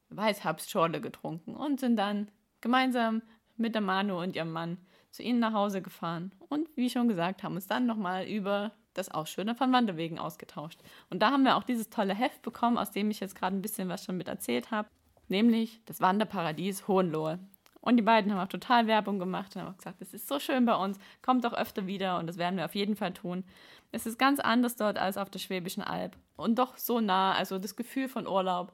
Weißherbstschorle 0.10 1.02
getrunken 1.02 1.56
und 1.56 1.80
sind 1.80 1.98
dann 1.98 2.30
gemeinsam 2.62 3.22
mit 3.58 3.76
der 3.76 3.82
Manu 3.82 4.22
und 4.22 4.36
ihrem 4.36 4.52
Mann 4.52 4.78
zu 5.12 5.24
ihnen 5.24 5.40
nach 5.40 5.54
Hause 5.54 5.82
gefahren 5.82 6.32
und 6.50 6.70
wie 6.76 6.90
schon 6.90 7.08
gesagt, 7.08 7.44
haben 7.44 7.56
uns 7.56 7.68
dann 7.68 7.86
nochmal 7.86 8.26
über 8.26 8.72
das 8.94 9.10
Ausschönen 9.10 9.56
von 9.56 9.72
Wanderwegen 9.72 10.20
ausgetauscht. 10.20 10.80
Und 11.10 11.22
da 11.22 11.32
haben 11.32 11.44
wir 11.44 11.56
auch 11.56 11.64
dieses 11.64 11.90
tolle 11.90 12.14
Heft 12.14 12.42
bekommen, 12.42 12.78
aus 12.78 12.92
dem 12.92 13.10
ich 13.10 13.20
jetzt 13.20 13.36
gerade 13.36 13.56
ein 13.56 13.62
bisschen 13.62 13.90
was 13.90 14.04
schon 14.04 14.18
mit 14.18 14.28
erzählt 14.28 14.72
habe, 14.72 14.90
nämlich 15.32 15.82
das 15.86 16.02
Wanderparadies 16.02 16.88
Hohenlohe. 16.88 17.40
Und 17.80 17.98
die 17.98 18.04
beiden 18.04 18.32
haben 18.32 18.40
auch 18.40 18.50
total 18.50 18.86
Werbung 18.86 19.18
gemacht 19.18 19.56
und 19.56 19.64
haben 19.64 19.74
auch 19.74 19.78
gesagt, 19.78 20.02
es 20.02 20.14
ist 20.14 20.28
so 20.28 20.38
schön 20.38 20.66
bei 20.66 20.76
uns, 20.76 21.00
kommt 21.24 21.44
doch 21.44 21.54
öfter 21.54 21.88
wieder 21.88 22.20
und 22.20 22.28
das 22.28 22.38
werden 22.38 22.58
wir 22.58 22.66
auf 22.66 22.76
jeden 22.76 22.96
Fall 22.96 23.12
tun. 23.12 23.44
Es 23.92 24.06
ist 24.06 24.20
ganz 24.20 24.40
anders 24.40 24.76
dort 24.76 25.00
als 25.00 25.18
auf 25.18 25.32
der 25.32 25.40
Schwäbischen 25.40 25.82
Alb 25.82 26.16
und 26.36 26.60
doch 26.60 26.78
so 26.78 27.00
nah, 27.00 27.34
also 27.34 27.58
das 27.58 27.76
Gefühl 27.76 28.08
von 28.08 28.28
Urlaub 28.28 28.72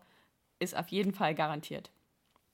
ist 0.60 0.76
auf 0.76 0.90
jeden 0.90 1.14
Fall 1.14 1.34
garantiert. 1.36 1.90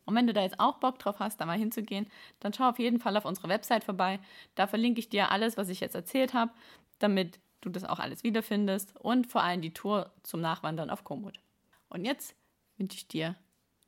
Und 0.05 0.15
wenn 0.15 0.27
du 0.27 0.33
da 0.33 0.41
jetzt 0.41 0.59
auch 0.59 0.77
Bock 0.77 0.99
drauf 0.99 1.19
hast, 1.19 1.39
da 1.39 1.45
mal 1.45 1.57
hinzugehen, 1.57 2.07
dann 2.39 2.53
schau 2.53 2.69
auf 2.69 2.77
jeden 2.77 2.99
Fall 2.99 3.17
auf 3.17 3.25
unserer 3.25 3.49
Website 3.49 3.83
vorbei. 3.83 4.19
Da 4.53 4.67
verlinke 4.67 4.99
ich 4.99 5.09
dir 5.09 5.31
alles, 5.31 5.57
was 5.57 5.69
ich 5.69 5.79
jetzt 5.79 5.95
erzählt 5.95 6.33
habe, 6.33 6.51
damit 6.99 7.39
du 7.61 7.69
das 7.69 7.85
auch 7.85 7.99
alles 7.99 8.23
wiederfindest 8.23 8.95
und 8.97 9.27
vor 9.27 9.43
allem 9.43 9.61
die 9.61 9.73
Tour 9.73 10.11
zum 10.21 10.41
Nachwandern 10.41 10.89
auf 10.89 11.03
Komoot. 11.03 11.39
Und 11.89 12.05
jetzt 12.05 12.35
wünsche 12.77 12.97
ich 12.97 13.07
dir 13.07 13.35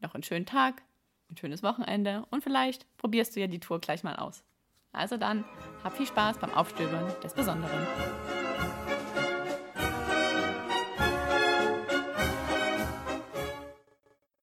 noch 0.05 0.13
einen 0.13 0.23
schönen 0.23 0.45
Tag, 0.45 0.83
ein 1.29 1.37
schönes 1.37 1.63
Wochenende 1.63 2.25
und 2.29 2.43
vielleicht 2.43 2.85
probierst 2.97 3.35
du 3.35 3.39
ja 3.39 3.47
die 3.47 3.59
Tour 3.59 3.79
gleich 3.79 4.03
mal 4.03 4.15
aus. 4.15 4.43
Also 4.91 5.17
dann, 5.17 5.43
hab 5.83 5.97
viel 5.97 6.07
Spaß 6.07 6.37
beim 6.37 6.53
Aufstöbern 6.53 7.13
des 7.21 7.33
Besonderen. 7.33 8.44